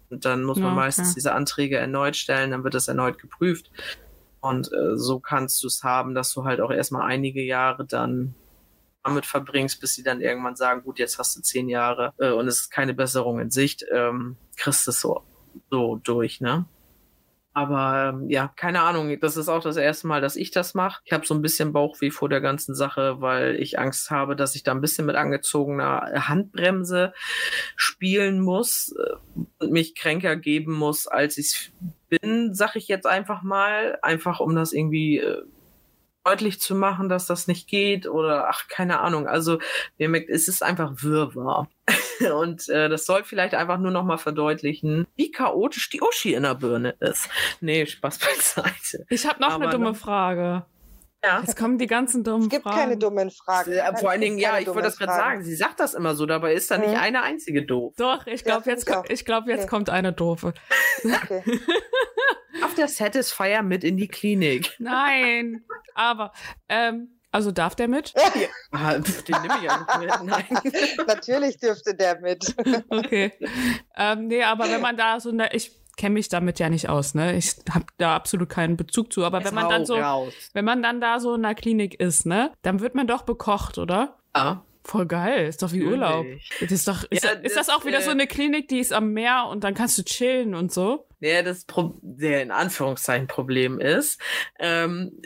Und 0.09 0.25
dann 0.25 0.43
muss 0.43 0.57
man 0.57 0.71
okay. 0.71 0.75
meistens 0.75 1.13
diese 1.13 1.33
Anträge 1.33 1.77
erneut 1.77 2.15
stellen, 2.15 2.51
dann 2.51 2.63
wird 2.63 2.73
das 2.73 2.87
erneut 2.87 3.19
geprüft. 3.19 3.71
Und 4.39 4.71
äh, 4.71 4.95
so 4.95 5.19
kannst 5.19 5.63
du 5.63 5.67
es 5.67 5.83
haben, 5.83 6.15
dass 6.15 6.33
du 6.33 6.45
halt 6.45 6.61
auch 6.61 6.71
erstmal 6.71 7.09
einige 7.09 7.41
Jahre 7.41 7.85
dann 7.85 8.35
damit 9.03 9.25
verbringst, 9.25 9.79
bis 9.79 9.95
sie 9.95 10.03
dann 10.03 10.21
irgendwann 10.21 10.55
sagen, 10.55 10.83
gut, 10.83 10.99
jetzt 10.99 11.17
hast 11.17 11.35
du 11.35 11.41
zehn 11.41 11.69
Jahre 11.69 12.13
äh, 12.17 12.31
und 12.31 12.47
es 12.47 12.61
ist 12.61 12.69
keine 12.69 12.93
Besserung 12.93 13.39
in 13.39 13.51
Sicht, 13.51 13.85
ähm, 13.91 14.37
kriegst 14.55 14.85
du 14.85 14.91
es 14.91 14.99
so, 14.99 15.23
so 15.69 15.95
durch, 16.03 16.41
ne? 16.41 16.65
Aber 17.57 18.13
ähm, 18.13 18.29
ja, 18.29 18.53
keine 18.55 18.83
Ahnung, 18.83 19.19
das 19.19 19.35
ist 19.35 19.49
auch 19.49 19.63
das 19.63 19.77
erste 19.77 20.05
Mal, 20.05 20.21
dass 20.21 20.35
ich 20.35 20.51
das 20.51 20.75
mache. 20.75 21.01
Ich 21.05 21.11
habe 21.11 21.25
so 21.25 21.33
ein 21.33 21.41
bisschen 21.41 21.73
Bauchweh 21.73 22.11
vor 22.11 22.29
der 22.29 22.39
ganzen 22.39 22.75
Sache, 22.75 23.19
weil 23.19 23.55
ich 23.55 23.79
Angst 23.79 24.11
habe, 24.11 24.35
dass 24.35 24.53
ich 24.53 24.61
da 24.61 24.73
ein 24.73 24.79
bisschen 24.79 25.07
mit 25.07 25.15
angezogener 25.15 26.27
Handbremse 26.29 27.13
spielen 27.75 28.41
muss 28.41 28.93
äh, 28.95 29.63
und 29.63 29.71
mich 29.71 29.95
kränker 29.95 30.35
geben 30.35 30.71
muss, 30.73 31.07
als 31.07 31.39
ich 31.39 31.71
bin, 32.09 32.53
sag 32.53 32.75
ich 32.75 32.87
jetzt 32.87 33.07
einfach 33.07 33.41
mal, 33.41 33.97
einfach 34.03 34.39
um 34.39 34.53
das 34.53 34.71
irgendwie 34.71 35.17
äh, 35.17 35.41
deutlich 36.23 36.59
zu 36.59 36.75
machen, 36.75 37.09
dass 37.09 37.25
das 37.25 37.47
nicht 37.47 37.67
geht 37.67 38.07
oder 38.07 38.49
ach, 38.49 38.67
keine 38.67 38.99
Ahnung. 38.99 39.25
Also 39.25 39.57
mir 39.97 40.09
merkt, 40.09 40.29
es 40.29 40.47
ist 40.47 40.61
einfach 40.61 40.91
Wirrwarr. 41.01 41.67
Und 42.35 42.67
äh, 42.69 42.89
das 42.89 43.05
soll 43.05 43.23
vielleicht 43.23 43.53
einfach 43.55 43.77
nur 43.77 43.91
noch 43.91 44.03
mal 44.03 44.17
verdeutlichen, 44.17 45.05
wie 45.15 45.31
chaotisch 45.31 45.89
die 45.89 46.01
Uschi 46.01 46.33
in 46.33 46.43
der 46.43 46.55
Birne 46.55 46.95
ist. 46.99 47.29
Nee, 47.61 47.85
Spaß 47.85 48.19
beiseite. 48.19 49.05
Ich 49.09 49.25
habe 49.27 49.41
noch 49.41 49.51
Aber 49.53 49.63
eine 49.65 49.71
dumme 49.73 49.93
Frage. 49.95 50.65
Ja. 51.23 51.39
Jetzt 51.41 51.57
kommen 51.57 51.79
die 51.79 51.87
ganzen 51.87 52.23
dummen 52.23 52.43
Es 52.43 52.49
gibt 52.49 52.63
Fragen. 52.63 52.77
keine 52.77 52.97
dummen 52.97 53.31
Fragen. 53.31 53.71
Äh, 53.71 53.97
Vor 53.97 54.11
allen 54.11 54.21
Dingen, 54.21 54.37
ja, 54.37 54.59
ich 54.59 54.67
wollte 54.67 54.83
das 54.83 54.97
gerade 54.97 55.11
Fragen. 55.13 55.23
sagen. 55.39 55.43
Sie 55.43 55.55
sagt 55.55 55.79
das 55.79 55.95
immer 55.95 56.13
so, 56.15 56.25
dabei 56.27 56.53
ist 56.53 56.69
da 56.69 56.77
nicht 56.77 56.91
Mhm. 56.91 56.95
eine 56.99 57.23
einzige 57.23 57.65
doof. 57.65 57.95
Doch, 57.97 58.27
ich 58.27 58.41
Ja, 58.41 58.45
glaube, 58.59 58.69
jetzt, 58.69 58.87
find 58.87 58.97
ich 58.97 59.07
ko- 59.07 59.13
ich 59.13 59.25
glaub, 59.25 59.47
jetzt 59.47 59.61
Okay. 59.61 59.69
kommt 59.69 59.89
eine 59.89 60.13
doofe. 60.13 60.53
Okay. 61.03 61.41
Auf 62.63 62.75
der 62.75 62.87
Satisfier 62.87 63.61
mit 63.63 63.83
in 63.83 63.97
die 63.97 64.07
Klinik. 64.07 64.75
Nein, 64.79 65.63
aber, 65.95 66.33
ähm, 66.69 67.16
also 67.31 67.51
darf 67.51 67.75
der 67.75 67.87
mit? 67.87 68.13
Ah, 68.71 68.99
pf, 69.01 69.23
den 69.23 69.41
nehme 69.41 69.55
ich 69.61 69.69
auch 69.69 69.79
nicht 69.79 69.99
mit. 69.99 70.23
Nein. 70.23 70.45
Natürlich 71.07 71.57
dürfte 71.57 71.95
der 71.95 72.19
mit. 72.19 72.55
Okay. 72.89 73.31
ähm, 73.95 74.27
nee, 74.27 74.43
aber 74.43 74.69
wenn 74.69 74.81
man 74.81 74.97
da 74.97 75.19
so 75.19 75.29
eine, 75.29 75.53
ich 75.53 75.71
kenne 75.97 76.13
mich 76.13 76.29
damit 76.29 76.59
ja 76.59 76.69
nicht 76.69 76.89
aus, 76.89 77.15
ne? 77.15 77.35
Ich 77.35 77.55
habe 77.69 77.85
da 77.97 78.15
absolut 78.15 78.49
keinen 78.49 78.77
Bezug 78.77 79.11
zu, 79.11 79.25
aber 79.25 79.43
wenn 79.43 79.53
man 79.53 79.67
dann 79.67 79.85
so, 79.85 79.95
raus. 79.95 80.33
wenn 80.53 80.63
man 80.63 80.81
dann 80.81 81.01
da 81.01 81.19
so 81.19 81.35
in 81.35 81.43
der 81.43 81.55
Klinik 81.55 81.99
ist, 81.99 82.25
ne, 82.25 82.53
dann 82.61 82.79
wird 82.79 82.95
man 82.95 83.07
doch 83.07 83.23
bekocht, 83.23 83.77
oder? 83.77 84.17
Ja. 84.35 84.63
Voll 84.83 85.05
geil, 85.05 85.47
ist 85.47 85.61
doch 85.63 85.73
wie 85.73 85.83
Urlaub. 85.83 86.25
Das 86.61 86.71
ist 86.71 86.87
doch, 86.87 87.03
ist, 87.09 87.23
Ja, 87.25 87.31
ist 87.31 87.57
das 87.57 87.67
das, 87.67 87.75
auch 87.75 87.83
wieder 87.83 87.99
äh, 87.99 88.03
so 88.03 88.11
eine 88.11 88.25
Klinik, 88.25 88.69
die 88.69 88.79
ist 88.79 88.93
am 88.93 89.11
Meer 89.11 89.47
und 89.49 89.65
dann 89.65 89.73
kannst 89.73 89.97
du 89.97 90.03
chillen 90.03 90.55
und 90.55 90.71
so? 90.71 91.06
Ja, 91.19 91.41
das 91.41 91.65
Pro 91.65 91.97
der 92.01 92.43
in 92.43 92.51
Anführungszeichen 92.51 93.27
Problem 93.27 93.79
ist, 93.79 94.21
ähm, 94.59 95.19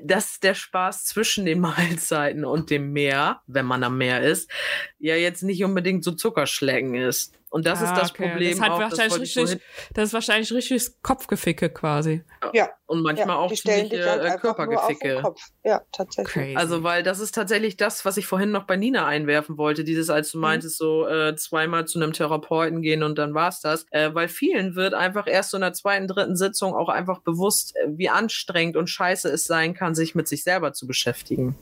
dass 0.00 0.38
der 0.38 0.54
Spaß 0.54 1.04
zwischen 1.04 1.44
den 1.44 1.60
Mahlzeiten 1.60 2.44
und 2.44 2.70
dem 2.70 2.92
Meer, 2.92 3.42
wenn 3.46 3.66
man 3.66 3.82
am 3.82 3.98
Meer 3.98 4.22
ist, 4.22 4.50
ja 4.98 5.16
jetzt 5.16 5.42
nicht 5.42 5.64
unbedingt 5.64 6.04
so 6.04 6.12
Zuckerschlecken 6.12 6.94
ist. 6.94 7.36
Und 7.52 7.66
das 7.66 7.82
ist 7.82 7.90
Ah, 7.90 8.00
das 8.00 8.10
okay. 8.12 8.30
Problem. 8.30 8.50
Das, 8.52 8.60
hat 8.62 8.70
auch, 8.70 8.80
wahrscheinlich 8.80 9.22
ich 9.22 9.36
richtig, 9.36 9.62
das 9.92 10.04
ist 10.06 10.14
wahrscheinlich 10.14 10.50
richtig 10.54 11.02
Kopfgeficke 11.02 11.68
quasi. 11.68 12.24
Ja. 12.54 12.70
Und 12.86 13.02
manchmal 13.02 13.36
ja, 13.36 13.36
auch 13.36 13.52
ziemliche 13.52 14.08
halt 14.08 14.22
äh, 14.22 14.24
einfach 14.24 14.42
nur 14.42 14.80
auf 14.80 14.86
den 14.86 14.98
Körpergeficke. 14.98 15.20
Kopf. 15.20 15.42
Ja, 15.62 15.82
tatsächlich. 15.92 16.32
Crazy. 16.32 16.56
Also, 16.56 16.82
weil 16.82 17.02
das 17.02 17.20
ist 17.20 17.34
tatsächlich 17.34 17.76
das, 17.76 18.06
was 18.06 18.16
ich 18.16 18.26
vorhin 18.26 18.52
noch 18.52 18.64
bei 18.64 18.78
Nina 18.78 19.06
einwerfen 19.06 19.58
wollte. 19.58 19.84
Dieses, 19.84 20.08
als 20.08 20.32
du 20.32 20.38
meintest, 20.38 20.78
so 20.78 21.06
äh, 21.06 21.36
zweimal 21.36 21.86
zu 21.86 22.00
einem 22.00 22.14
Therapeuten 22.14 22.80
gehen 22.80 23.02
und 23.02 23.18
dann 23.18 23.34
war's 23.34 23.60
das. 23.60 23.84
Äh, 23.90 24.14
weil 24.14 24.28
vielen 24.28 24.74
wird 24.74 24.94
einfach 24.94 25.26
erst 25.26 25.50
so 25.50 25.58
in 25.58 25.60
der 25.60 25.74
zweiten, 25.74 26.08
dritten 26.08 26.36
Sitzung 26.36 26.74
auch 26.74 26.88
einfach 26.88 27.20
bewusst, 27.20 27.76
äh, 27.76 27.88
wie 27.88 28.08
anstrengend 28.08 28.78
und 28.78 28.88
scheiße 28.88 29.28
es 29.28 29.44
sein 29.44 29.74
kann, 29.74 29.94
sich 29.94 30.14
mit 30.14 30.26
sich 30.26 30.42
selber 30.42 30.72
zu 30.72 30.86
beschäftigen. 30.86 31.54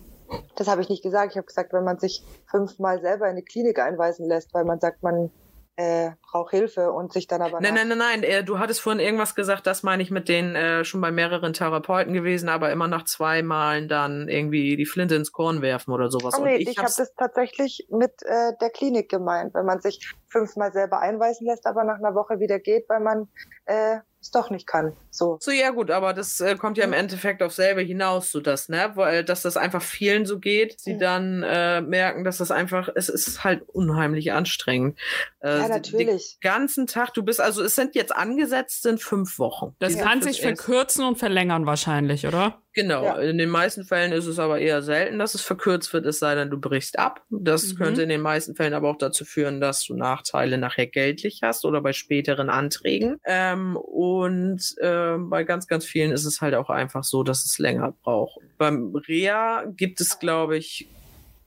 Das 0.54 0.68
habe 0.68 0.82
ich 0.82 0.88
nicht 0.88 1.02
gesagt. 1.02 1.32
Ich 1.32 1.36
habe 1.36 1.48
gesagt, 1.48 1.72
wenn 1.72 1.82
man 1.82 1.98
sich 1.98 2.22
fünfmal 2.48 3.00
selber 3.00 3.24
in 3.24 3.32
eine 3.32 3.42
Klinik 3.42 3.80
einweisen 3.80 4.28
lässt, 4.28 4.54
weil 4.54 4.64
man 4.64 4.78
sagt, 4.78 5.02
man 5.02 5.32
äh, 5.80 6.10
braucht 6.30 6.50
Hilfe 6.50 6.92
und 6.92 7.10
sich 7.10 7.26
dann 7.26 7.40
aber 7.40 7.58
Nein, 7.60 7.72
nein, 7.72 7.88
nein, 7.88 7.98
nein. 7.98 8.22
Äh, 8.22 8.44
du 8.44 8.58
hattest 8.58 8.82
vorhin 8.82 9.00
irgendwas 9.00 9.34
gesagt, 9.34 9.66
das 9.66 9.82
meine 9.82 10.02
ich 10.02 10.10
mit 10.10 10.28
denen 10.28 10.54
äh, 10.54 10.84
schon 10.84 11.00
bei 11.00 11.10
mehreren 11.10 11.54
Therapeuten 11.54 12.12
gewesen, 12.12 12.50
aber 12.50 12.70
immer 12.70 12.86
nach 12.86 13.04
zwei 13.04 13.42
Malen 13.42 13.88
dann 13.88 14.28
irgendwie 14.28 14.76
die 14.76 14.84
Flinte 14.84 15.14
ins 15.14 15.32
Korn 15.32 15.62
werfen 15.62 15.92
oder 15.92 16.10
sowas. 16.10 16.34
Oh, 16.36 16.42
Und 16.42 16.48
nee, 16.48 16.56
ich, 16.56 16.76
habe 16.76 16.92
das 16.94 17.14
tatsächlich 17.16 17.86
mit 17.90 18.12
äh, 18.24 18.52
der 18.60 18.68
Klinik 18.68 19.08
gemeint, 19.08 19.54
wenn 19.54 19.64
man 19.64 19.80
sich 19.80 20.14
fünfmal 20.28 20.70
selber 20.72 21.00
einweisen 21.00 21.46
lässt, 21.46 21.66
aber 21.66 21.84
nach 21.84 21.96
einer 21.96 22.14
Woche 22.14 22.40
wieder 22.40 22.58
geht, 22.58 22.86
weil 22.90 23.00
man 23.00 23.28
äh, 23.64 24.00
es 24.20 24.30
doch 24.30 24.50
nicht 24.50 24.66
kann. 24.66 24.94
So. 25.10 25.38
So, 25.40 25.50
ja 25.50 25.70
gut, 25.70 25.90
aber 25.90 26.12
das 26.12 26.40
äh, 26.40 26.54
kommt 26.56 26.76
ja 26.78 26.84
im 26.84 26.90
Mhm. 26.90 26.96
Endeffekt 26.96 27.42
auf 27.42 27.52
selber 27.52 27.80
hinaus, 27.80 28.30
so 28.30 28.40
das, 28.40 28.68
ne? 28.68 28.92
Weil, 28.94 29.24
dass 29.24 29.42
das 29.42 29.56
einfach 29.56 29.82
vielen 29.82 30.26
so 30.26 30.38
geht, 30.38 30.78
sie 30.80 30.94
Mhm. 30.94 30.98
dann 30.98 31.42
äh, 31.42 31.80
merken, 31.80 32.24
dass 32.24 32.38
das 32.38 32.50
einfach, 32.50 32.88
es 32.94 33.08
ist 33.08 33.42
halt 33.44 33.62
unheimlich 33.68 34.32
anstrengend. 34.32 34.98
Äh, 35.40 35.58
Ja, 35.60 35.68
natürlich. 35.68 36.38
Den 36.42 36.50
ganzen 36.50 36.86
Tag, 36.86 37.14
du 37.14 37.22
bist, 37.22 37.40
also 37.40 37.62
es 37.62 37.74
sind 37.74 37.94
jetzt 37.94 38.14
angesetzt 38.14 38.82
sind 38.82 39.00
fünf 39.02 39.38
Wochen. 39.38 39.74
das 39.78 39.96
kann 39.96 40.20
sich 40.22 40.40
verkürzen 40.42 41.04
und 41.04 41.18
verlängern 41.18 41.66
wahrscheinlich, 41.66 42.26
oder? 42.26 42.60
Genau, 42.72 43.04
Ja. 43.04 43.16
in 43.18 43.36
den 43.36 43.50
meisten 43.50 43.84
Fällen 43.84 44.12
ist 44.12 44.26
es 44.26 44.38
aber 44.38 44.60
eher 44.60 44.80
selten, 44.80 45.18
dass 45.18 45.34
es 45.34 45.40
verkürzt 45.42 45.92
wird, 45.92 46.06
es 46.06 46.20
sei 46.20 46.36
denn, 46.36 46.50
du 46.50 46.58
brichst 46.60 46.98
ab. 47.00 47.24
Das 47.28 47.72
Mhm. 47.72 47.76
könnte 47.78 48.02
in 48.02 48.08
den 48.08 48.20
meisten 48.20 48.54
Fällen 48.54 48.74
aber 48.74 48.88
auch 48.88 48.96
dazu 48.98 49.24
führen, 49.24 49.60
dass 49.60 49.84
du 49.84 49.94
Nachteile 49.96 50.56
nachher 50.56 50.86
geldlich 50.86 51.40
hast 51.42 51.64
oder 51.64 51.80
bei 51.80 51.92
späteren 51.92 52.48
Anträgen. 52.48 53.16
Ähm, 53.24 53.76
und 53.76 54.60
ähm, 54.80 55.30
bei 55.30 55.42
ganz, 55.42 55.66
ganz 55.66 55.84
vielen 55.84 56.12
ist 56.12 56.24
es 56.24 56.40
halt 56.40 56.54
auch 56.54 56.70
einfach 56.70 57.02
so, 57.02 57.24
dass 57.24 57.44
es 57.44 57.58
länger 57.58 57.92
braucht. 58.04 58.38
Beim 58.56 58.94
Reha 58.94 59.64
gibt 59.76 60.00
es, 60.00 60.20
glaube 60.20 60.56
ich, 60.56 60.86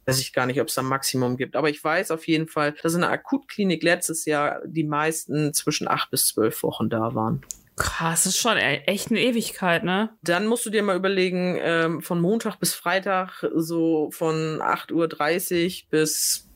weiß 0.05 0.19
ich 0.19 0.33
gar 0.33 0.45
nicht, 0.45 0.59
ob 0.59 0.67
es 0.67 0.75
da 0.75 0.81
ein 0.81 0.87
Maximum 0.87 1.37
gibt. 1.37 1.55
Aber 1.55 1.69
ich 1.69 1.81
weiß 1.81 2.11
auf 2.11 2.27
jeden 2.27 2.49
Fall, 2.49 2.75
dass 2.83 2.93
in 2.95 2.99
der 3.01 3.09
Akutklinik 3.11 3.81
letztes 3.81 4.25
Jahr 4.25 4.61
die 4.65 4.83
meisten 4.83 5.53
zwischen 5.53 5.87
acht 5.87 6.11
bis 6.11 6.27
zwölf 6.27 6.61
Wochen 6.63 6.89
da 6.89 7.15
waren. 7.15 7.41
Krass, 7.75 8.23
das 8.23 8.35
ist 8.35 8.39
schon 8.41 8.57
e- 8.57 8.83
echt 8.85 9.09
eine 9.09 9.19
Ewigkeit, 9.19 9.83
ne? 9.83 10.09
Dann 10.21 10.45
musst 10.47 10.65
du 10.65 10.69
dir 10.69 10.83
mal 10.83 10.95
überlegen, 10.95 11.57
ähm, 11.59 12.01
von 12.01 12.21
Montag 12.21 12.59
bis 12.59 12.73
Freitag 12.75 13.45
so 13.55 14.09
von 14.11 14.61
8.30 14.61 15.83
Uhr 15.85 15.89
bis 15.89 16.47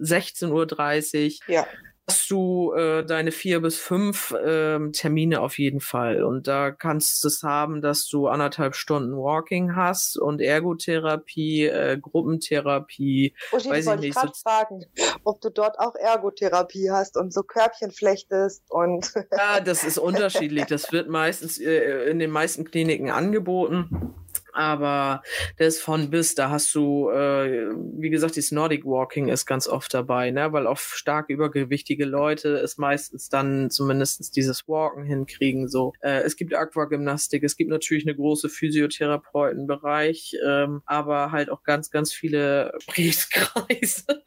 16.30 0.00 1.40
Uhr 1.48 1.54
Ja. 1.54 1.66
Hast 2.08 2.30
du 2.30 2.72
äh, 2.74 3.04
deine 3.04 3.32
vier 3.32 3.60
bis 3.60 3.78
fünf 3.78 4.34
ähm, 4.44 4.92
Termine 4.92 5.40
auf 5.40 5.58
jeden 5.58 5.80
Fall. 5.80 6.22
Und 6.22 6.46
da 6.46 6.70
kannst 6.70 7.24
du 7.24 7.28
es 7.28 7.42
haben, 7.42 7.80
dass 7.80 8.06
du 8.08 8.26
anderthalb 8.28 8.74
Stunden 8.74 9.16
Walking 9.16 9.74
hast 9.74 10.18
und 10.18 10.40
Ergotherapie, 10.40 11.64
äh, 11.66 11.98
Gruppentherapie. 12.00 13.34
Uschi, 13.52 13.70
Weiß 13.70 13.84
ich 13.84 13.86
wollte 13.90 14.00
nicht, 14.02 14.16
gerade 14.16 14.32
so- 14.34 14.42
fragen, 14.42 14.84
ob 15.24 15.40
du 15.40 15.50
dort 15.50 15.78
auch 15.78 15.94
Ergotherapie 15.94 16.90
hast 16.90 17.16
und 17.16 17.32
so 17.32 17.42
Körbchen 17.42 17.90
flechtest 17.90 18.62
und 18.68 19.12
Ja, 19.32 19.60
das 19.60 19.84
ist 19.84 19.98
unterschiedlich. 19.98 20.66
Das 20.66 20.92
wird 20.92 21.08
meistens 21.08 21.58
äh, 21.58 22.10
in 22.10 22.18
den 22.18 22.30
meisten 22.30 22.64
Kliniken 22.64 23.10
angeboten. 23.10 24.14
Aber 24.54 25.22
das 25.58 25.78
von 25.78 26.10
bis, 26.10 26.34
da 26.34 26.50
hast 26.50 26.74
du, 26.74 27.10
äh, 27.10 27.70
wie 27.98 28.10
gesagt, 28.10 28.36
dieses 28.36 28.52
Nordic 28.52 28.84
Walking 28.84 29.28
ist 29.28 29.46
ganz 29.46 29.66
oft 29.66 29.92
dabei, 29.92 30.30
ne? 30.30 30.52
Weil 30.52 30.66
auf 30.66 30.94
stark 30.94 31.28
übergewichtige 31.28 32.04
Leute 32.04 32.54
es 32.56 32.78
meistens 32.78 33.28
dann 33.28 33.70
zumindestens 33.70 34.30
dieses 34.30 34.68
Walken 34.68 35.04
hinkriegen. 35.04 35.68
So, 35.68 35.92
äh, 36.00 36.22
es 36.22 36.36
gibt 36.36 36.54
Aquagymnastik, 36.54 37.42
es 37.42 37.56
gibt 37.56 37.70
natürlich 37.70 38.06
eine 38.06 38.14
große 38.14 38.48
Physiotherapeutenbereich, 38.48 40.36
ähm, 40.46 40.82
aber 40.86 41.32
halt 41.32 41.50
auch 41.50 41.64
ganz, 41.64 41.90
ganz 41.90 42.12
viele 42.12 42.72
Prieskreise. 42.86 44.22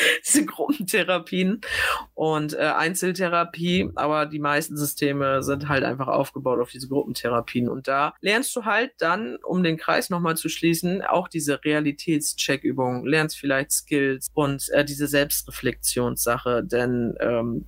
Diese 0.26 0.44
Gruppentherapien 0.44 1.60
und 2.14 2.54
äh, 2.54 2.58
Einzeltherapie, 2.58 3.90
aber 3.94 4.26
die 4.26 4.38
meisten 4.38 4.76
Systeme 4.76 5.42
sind 5.42 5.68
halt 5.68 5.84
einfach 5.84 6.08
aufgebaut 6.08 6.60
auf 6.60 6.70
diese 6.70 6.88
Gruppentherapien. 6.88 7.68
Und 7.68 7.88
da 7.88 8.14
lernst 8.20 8.54
du 8.56 8.64
halt 8.64 8.92
dann, 8.98 9.36
um 9.44 9.62
den 9.62 9.76
Kreis 9.76 10.10
nochmal 10.10 10.36
zu 10.36 10.48
schließen, 10.48 11.02
auch 11.02 11.28
diese 11.28 11.62
Realitätscheckübungen, 11.64 13.06
lernst 13.06 13.38
vielleicht 13.38 13.72
Skills 13.72 14.28
und 14.34 14.68
äh, 14.70 14.84
diese 14.84 15.06
Selbstreflexionssache, 15.06 16.62
denn 16.64 17.14
ähm, 17.20 17.66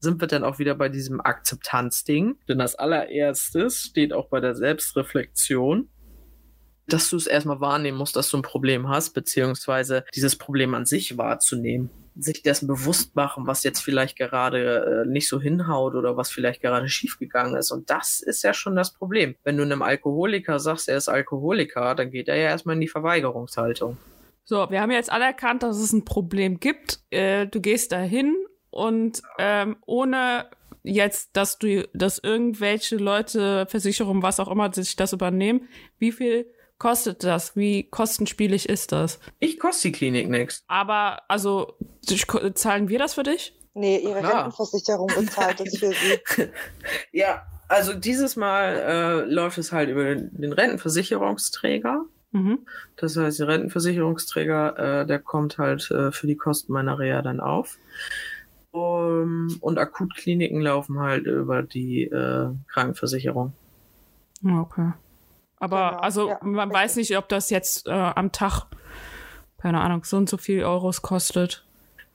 sind 0.00 0.20
wir 0.20 0.28
dann 0.28 0.44
auch 0.44 0.58
wieder 0.58 0.74
bei 0.74 0.88
diesem 0.88 1.20
Akzeptanzding. 1.20 2.36
Denn 2.48 2.60
als 2.60 2.76
allererstes 2.76 3.82
steht 3.82 4.12
auch 4.12 4.28
bei 4.28 4.40
der 4.40 4.54
Selbstreflexion, 4.54 5.88
dass 6.86 7.10
du 7.10 7.16
es 7.16 7.26
erstmal 7.26 7.60
wahrnehmen 7.60 7.98
musst, 7.98 8.16
dass 8.16 8.30
du 8.30 8.38
ein 8.38 8.42
Problem 8.42 8.88
hast, 8.88 9.10
beziehungsweise 9.10 10.04
dieses 10.14 10.36
Problem 10.36 10.74
an 10.74 10.86
sich 10.86 11.18
wahrzunehmen. 11.18 11.90
Sich 12.18 12.42
dessen 12.42 12.66
bewusst 12.66 13.14
machen, 13.14 13.46
was 13.46 13.62
jetzt 13.62 13.80
vielleicht 13.80 14.16
gerade 14.16 15.04
äh, 15.04 15.08
nicht 15.08 15.28
so 15.28 15.38
hinhaut 15.38 15.94
oder 15.94 16.16
was 16.16 16.30
vielleicht 16.30 16.62
gerade 16.62 16.88
schiefgegangen 16.88 17.56
ist. 17.56 17.70
Und 17.70 17.90
das 17.90 18.20
ist 18.20 18.42
ja 18.42 18.54
schon 18.54 18.74
das 18.74 18.94
Problem. 18.94 19.34
Wenn 19.44 19.58
du 19.58 19.64
einem 19.64 19.82
Alkoholiker 19.82 20.58
sagst, 20.58 20.88
er 20.88 20.96
ist 20.96 21.08
Alkoholiker, 21.08 21.94
dann 21.94 22.10
geht 22.10 22.28
er 22.28 22.36
ja 22.36 22.48
erstmal 22.48 22.76
in 22.76 22.80
die 22.80 22.88
Verweigerungshaltung. 22.88 23.98
So, 24.44 24.70
wir 24.70 24.80
haben 24.80 24.92
jetzt 24.92 25.12
alle 25.12 25.24
erkannt, 25.24 25.62
dass 25.62 25.76
es 25.76 25.92
ein 25.92 26.04
Problem 26.04 26.58
gibt. 26.58 27.00
Äh, 27.10 27.48
du 27.48 27.60
gehst 27.60 27.92
dahin 27.92 28.34
und 28.70 29.20
ähm, 29.38 29.76
ohne 29.84 30.48
jetzt, 30.84 31.36
dass 31.36 31.58
du, 31.58 31.86
dass 31.92 32.18
irgendwelche 32.18 32.96
Leute, 32.96 33.66
Versicherungen, 33.68 34.22
was 34.22 34.40
auch 34.40 34.48
immer, 34.48 34.72
sich 34.72 34.96
das 34.96 35.12
übernehmen, 35.12 35.68
wie 35.98 36.12
viel 36.12 36.46
kostet 36.78 37.24
das? 37.24 37.56
Wie 37.56 37.88
kostenspielig 37.88 38.68
ist 38.68 38.92
das? 38.92 39.18
Ich 39.38 39.58
koste 39.58 39.88
die 39.88 39.92
Klinik 39.92 40.28
nichts. 40.28 40.62
Aber, 40.68 41.22
also, 41.28 41.74
zahlen 42.54 42.88
wir 42.88 42.98
das 42.98 43.14
für 43.14 43.22
dich? 43.22 43.54
Nee, 43.74 43.98
ihre 43.98 44.20
Klar. 44.20 44.44
Rentenversicherung 44.44 45.08
bezahlt 45.08 45.60
das 45.60 45.76
für 45.76 45.88
sie. 45.88 46.48
Ja, 47.12 47.42
also 47.68 47.92
dieses 47.92 48.36
Mal 48.36 48.76
äh, 48.76 49.30
läuft 49.30 49.58
es 49.58 49.72
halt 49.72 49.90
über 49.90 50.14
den, 50.14 50.52
Rentenversicherungsträger. 50.52 52.04
Mhm. 52.32 52.60
Das 52.96 53.16
heißt, 53.16 53.40
der 53.40 53.48
Rentenversicherungsträger, 53.48 55.02
äh, 55.02 55.06
der 55.06 55.18
kommt 55.18 55.58
halt 55.58 55.90
äh, 55.90 56.10
für 56.10 56.26
die 56.26 56.36
Kosten 56.36 56.72
meiner 56.72 56.98
Reha 56.98 57.22
dann 57.22 57.40
auf. 57.40 57.78
Um, 58.70 59.56
und 59.60 59.78
Akutkliniken 59.78 60.60
laufen 60.60 60.98
halt 61.00 61.26
über 61.26 61.62
die 61.62 62.04
äh, 62.04 62.48
Krankenversicherung. 62.68 63.52
Okay. 64.44 64.92
Aber, 65.58 65.90
Genau, 65.90 66.00
also, 66.02 66.28
ja, 66.28 66.38
man 66.42 66.68
richtig. 66.68 66.74
weiß 66.74 66.96
nicht, 66.96 67.16
ob 67.16 67.28
das 67.28 67.50
jetzt 67.50 67.86
äh, 67.86 67.90
am 67.90 68.32
Tag, 68.32 68.66
keine 69.58 69.80
Ahnung, 69.80 70.04
so 70.04 70.16
und 70.16 70.28
so 70.28 70.36
viel 70.36 70.64
Euros 70.64 71.02
kostet. 71.02 71.64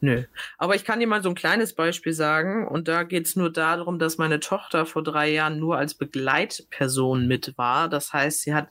Nö. 0.03 0.23
Aber 0.57 0.75
ich 0.75 0.83
kann 0.83 0.99
dir 0.99 1.07
mal 1.07 1.21
so 1.21 1.29
ein 1.29 1.35
kleines 1.35 1.73
Beispiel 1.73 2.13
sagen. 2.13 2.67
Und 2.67 2.87
da 2.87 3.03
geht's 3.03 3.35
nur 3.35 3.51
darum, 3.51 3.99
dass 3.99 4.17
meine 4.17 4.39
Tochter 4.39 4.87
vor 4.87 5.03
drei 5.03 5.29
Jahren 5.29 5.59
nur 5.59 5.77
als 5.77 5.93
Begleitperson 5.93 7.27
mit 7.27 7.55
war. 7.57 7.87
Das 7.87 8.11
heißt, 8.11 8.41
sie 8.41 8.55
hat 8.55 8.67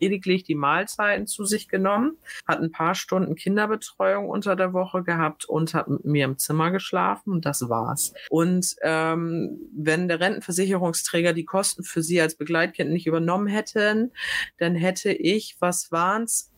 lediglich 0.00 0.44
die 0.44 0.54
Mahlzeiten 0.54 1.26
zu 1.26 1.44
sich 1.44 1.68
genommen, 1.68 2.16
hat 2.46 2.60
ein 2.60 2.72
paar 2.72 2.94
Stunden 2.94 3.34
Kinderbetreuung 3.34 4.28
unter 4.28 4.56
der 4.56 4.72
Woche 4.72 5.02
gehabt 5.02 5.44
und 5.44 5.74
hat 5.74 5.88
mit 5.88 6.04
mir 6.04 6.24
im 6.24 6.38
Zimmer 6.38 6.70
geschlafen 6.70 7.32
und 7.32 7.44
das 7.44 7.68
war's. 7.68 8.12
Und 8.30 8.76
ähm, 8.82 9.58
wenn 9.76 10.08
der 10.08 10.20
Rentenversicherungsträger 10.20 11.32
die 11.32 11.44
Kosten 11.44 11.82
für 11.82 12.02
sie 12.02 12.20
als 12.20 12.36
Begleitkind 12.36 12.90
nicht 12.90 13.06
übernommen 13.06 13.46
hätten, 13.46 14.12
dann 14.58 14.74
hätte 14.74 15.12
ich, 15.12 15.56
was 15.60 15.90
waren's, 15.92 16.52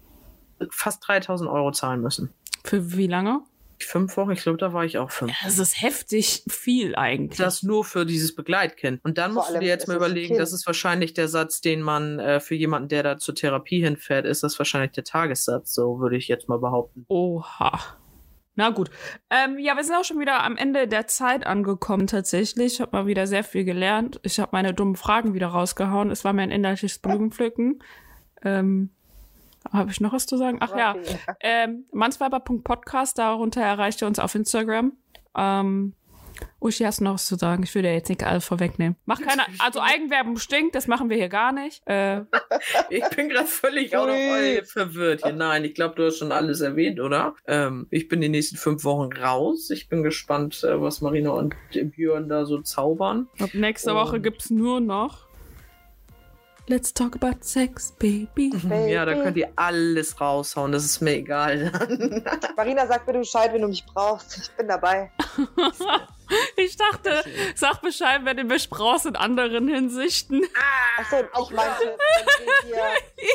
fast 0.71 1.07
3000 1.07 1.49
Euro 1.49 1.73
zahlen 1.73 2.01
müssen. 2.01 2.31
Für 2.65 2.97
wie 2.97 3.07
lange? 3.07 3.43
Fünf 3.85 4.17
Wochen, 4.17 4.33
ich 4.33 4.43
glaube, 4.43 4.59
da 4.59 4.73
war 4.73 4.85
ich 4.85 4.99
auch 4.99 5.11
fünf. 5.11 5.33
Das 5.43 5.59
ist 5.59 5.81
heftig 5.81 6.45
viel 6.49 6.95
eigentlich. 6.97 7.39
Das 7.39 7.63
nur 7.63 7.85
für 7.85 8.07
dieses 8.07 8.35
Begleitkind. 8.35 9.01
Und 9.05 9.19
dann 9.19 9.33
Vor 9.33 9.43
musst 9.43 9.55
du 9.55 9.61
dir 9.61 9.69
jetzt 9.69 9.89
mal 9.89 9.97
überlegen, 9.97 10.39
das 10.39 10.53
ist 10.53 10.67
wahrscheinlich 10.67 11.15
der 11.15 11.29
Satz, 11.29 11.61
den 11.61 11.83
man 11.83 12.19
äh, 12.19 12.41
für 12.41 12.55
jemanden, 12.55 12.89
der 12.89 13.03
da 13.03 13.19
zur 13.19 13.35
Therapie 13.35 13.83
hinfährt, 13.83 14.27
ist 14.27 14.43
das 14.43 14.59
wahrscheinlich 14.59 14.93
der 14.93 15.05
Tagessatz, 15.05 15.75
so 15.75 16.01
würde 16.01 16.17
ich 16.17 16.29
jetzt 16.29 16.49
mal 16.49 16.59
behaupten. 16.59 17.05
Oha. 17.09 17.79
Na 18.57 18.71
gut. 18.71 18.91
Ähm, 19.31 19.59
ja, 19.59 19.77
wir 19.77 19.85
sind 19.85 19.95
auch 19.95 20.05
schon 20.05 20.21
wieder 20.21 20.43
am 20.43 20.57
Ende 20.57 20.87
der 20.87 21.07
Zeit 21.07 21.47
angekommen 21.47 22.07
tatsächlich. 22.07 22.75
Ich 22.75 22.81
habe 22.81 22.97
mal 22.97 23.07
wieder 23.07 23.27
sehr 23.27 23.45
viel 23.45 23.65
gelernt. 23.65 24.21
Ich 24.23 24.39
habe 24.39 24.51
meine 24.53 24.75
dummen 24.75 24.97
Fragen 24.97 25.35
wieder 25.35 25.47
rausgehauen. 25.47 26.11
Es 26.11 26.25
war 26.25 26.33
mir 26.33 26.43
ein 26.43 26.51
innerliches 26.51 26.99
Blumenpflücken. 26.99 27.83
Ähm, 28.43 28.91
habe 29.73 29.91
ich 29.91 30.01
noch 30.01 30.13
was 30.13 30.27
zu 30.27 30.37
sagen? 30.37 30.59
Ach 30.61 30.77
ja. 30.77 30.93
Raffi. 30.93 31.17
Ähm, 31.41 31.85
mansweiber.podcast, 31.93 33.19
darunter 33.19 33.61
erreicht 33.63 34.01
ihr 34.03 34.07
uns 34.09 34.19
auf 34.19 34.35
Instagram. 34.35 34.93
Ähm, 35.37 35.95
Uschi, 36.59 36.85
hast 36.85 37.01
du 37.01 37.05
noch 37.05 37.15
was 37.15 37.27
zu 37.27 37.37
sagen? 37.37 37.63
Ich 37.65 37.75
will 37.75 37.83
dir 37.83 37.93
jetzt 37.93 38.09
nicht 38.09 38.25
alles 38.25 38.47
vorwegnehmen. 38.47 38.97
Mach 39.05 39.21
keine, 39.21 39.43
also 39.59 39.81
Eigenwerbung 39.81 40.39
stinkt, 40.39 40.75
das 40.75 40.87
machen 40.87 41.11
wir 41.11 41.17
hier 41.17 41.29
gar 41.29 41.53
nicht. 41.53 41.87
Äh, 41.87 42.23
Ich 42.91 43.07
bin 43.11 43.29
gerade 43.29 43.47
völlig 43.47 43.95
out 43.97 44.09
of 44.09 44.69
verwirrt 44.69 45.23
hier. 45.25 45.33
Nein, 45.35 45.65
ich 45.65 45.75
glaube, 45.75 45.95
du 45.97 46.07
hast 46.07 46.19
schon 46.19 46.33
alles 46.33 46.61
erwähnt, 46.63 46.99
oder? 47.01 47.35
Ähm, 47.47 47.87
ich 47.91 48.09
bin 48.09 48.21
die 48.23 48.29
nächsten 48.31 48.57
fünf 48.57 48.85
Wochen 48.85 49.13
raus. 49.13 49.69
Ich 49.71 49.89
bin 49.89 50.03
gespannt, 50.03 50.63
äh, 50.65 50.81
was 50.81 51.01
Marina 51.03 51.31
und 51.31 51.55
Björn 51.73 52.29
da 52.29 52.45
so 52.47 52.61
zaubern. 52.63 53.29
ab 53.39 53.51
nächste 53.53 53.91
Und- 53.93 53.97
Woche 53.99 54.21
gibt's 54.21 54.49
nur 54.51 54.81
noch 54.81 55.27
Let's 56.67 56.93
talk 56.95 57.17
about 57.17 57.43
sex, 57.43 57.93
baby. 57.99 58.51
Baby. 58.51 58.93
Ja, 58.93 59.05
da 59.05 59.15
könnt 59.15 59.37
ihr 59.37 59.49
alles 59.57 60.21
raushauen. 60.21 60.73
Das 60.73 60.85
ist 60.85 61.01
mir 61.01 61.17
egal. 61.17 61.73
Marina, 62.57 62.87
sag 62.87 63.07
mir 63.07 63.15
Bescheid, 63.15 63.53
wenn 63.53 63.63
du 63.63 63.69
mich 63.69 63.85
brauchst. 63.87 64.39
Ich 64.39 64.51
bin 64.53 64.69
dabei. 64.69 65.11
Ich 66.55 66.77
dachte, 66.77 67.25
sag 67.57 67.81
Bescheid, 67.83 68.21
wenn 68.23 68.37
du 68.37 68.45
mich 68.45 68.71
brauchst 68.71 69.05
in 69.05 69.17
anderen 69.17 69.67
Hinsichten. 69.67 70.45
Achso, 70.97 71.17
ich 71.17 71.51
meinte, 71.57 71.97
wenn 71.97 72.71
wir 72.71 72.79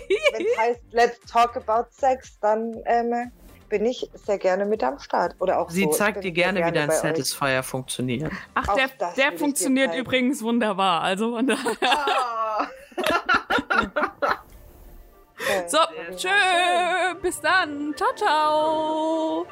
hier, 0.08 0.28
wenn 0.32 0.46
es 0.46 0.58
heißt 0.58 0.82
Let's 0.92 1.20
talk 1.30 1.58
about 1.58 1.90
sex, 1.92 2.40
dann 2.40 2.74
ähm, 2.86 3.32
bin 3.68 3.86
ich 3.86 4.10
sehr 4.14 4.38
gerne 4.38 4.66
mit 4.66 4.82
am 4.82 5.00
Start. 5.00 5.36
Oder 5.40 5.60
auch 5.60 5.70
Sie 5.70 5.84
so. 5.84 5.90
Zeigt 5.90 6.24
dir 6.24 6.32
gerne, 6.32 6.60
sehr 6.60 6.68
wie 6.68 6.72
dein 6.72 6.90
euch. 6.90 6.96
Satisfier 6.96 7.64
funktioniert. 7.64 8.32
Ach, 8.54 8.70
Auch 8.70 8.76
der, 8.76 8.90
der 9.18 9.38
funktioniert 9.38 9.94
übrigens 9.96 10.42
wunderbar. 10.42 11.02
Also 11.02 11.36
von 11.36 11.48
daher. 11.48 11.76
Ah. 11.82 12.68
So, 15.68 15.78
tschö, 16.16 17.16
bis 17.22 17.40
dann. 17.40 17.94
Ciao, 17.96 18.14
ciao. 18.16 19.46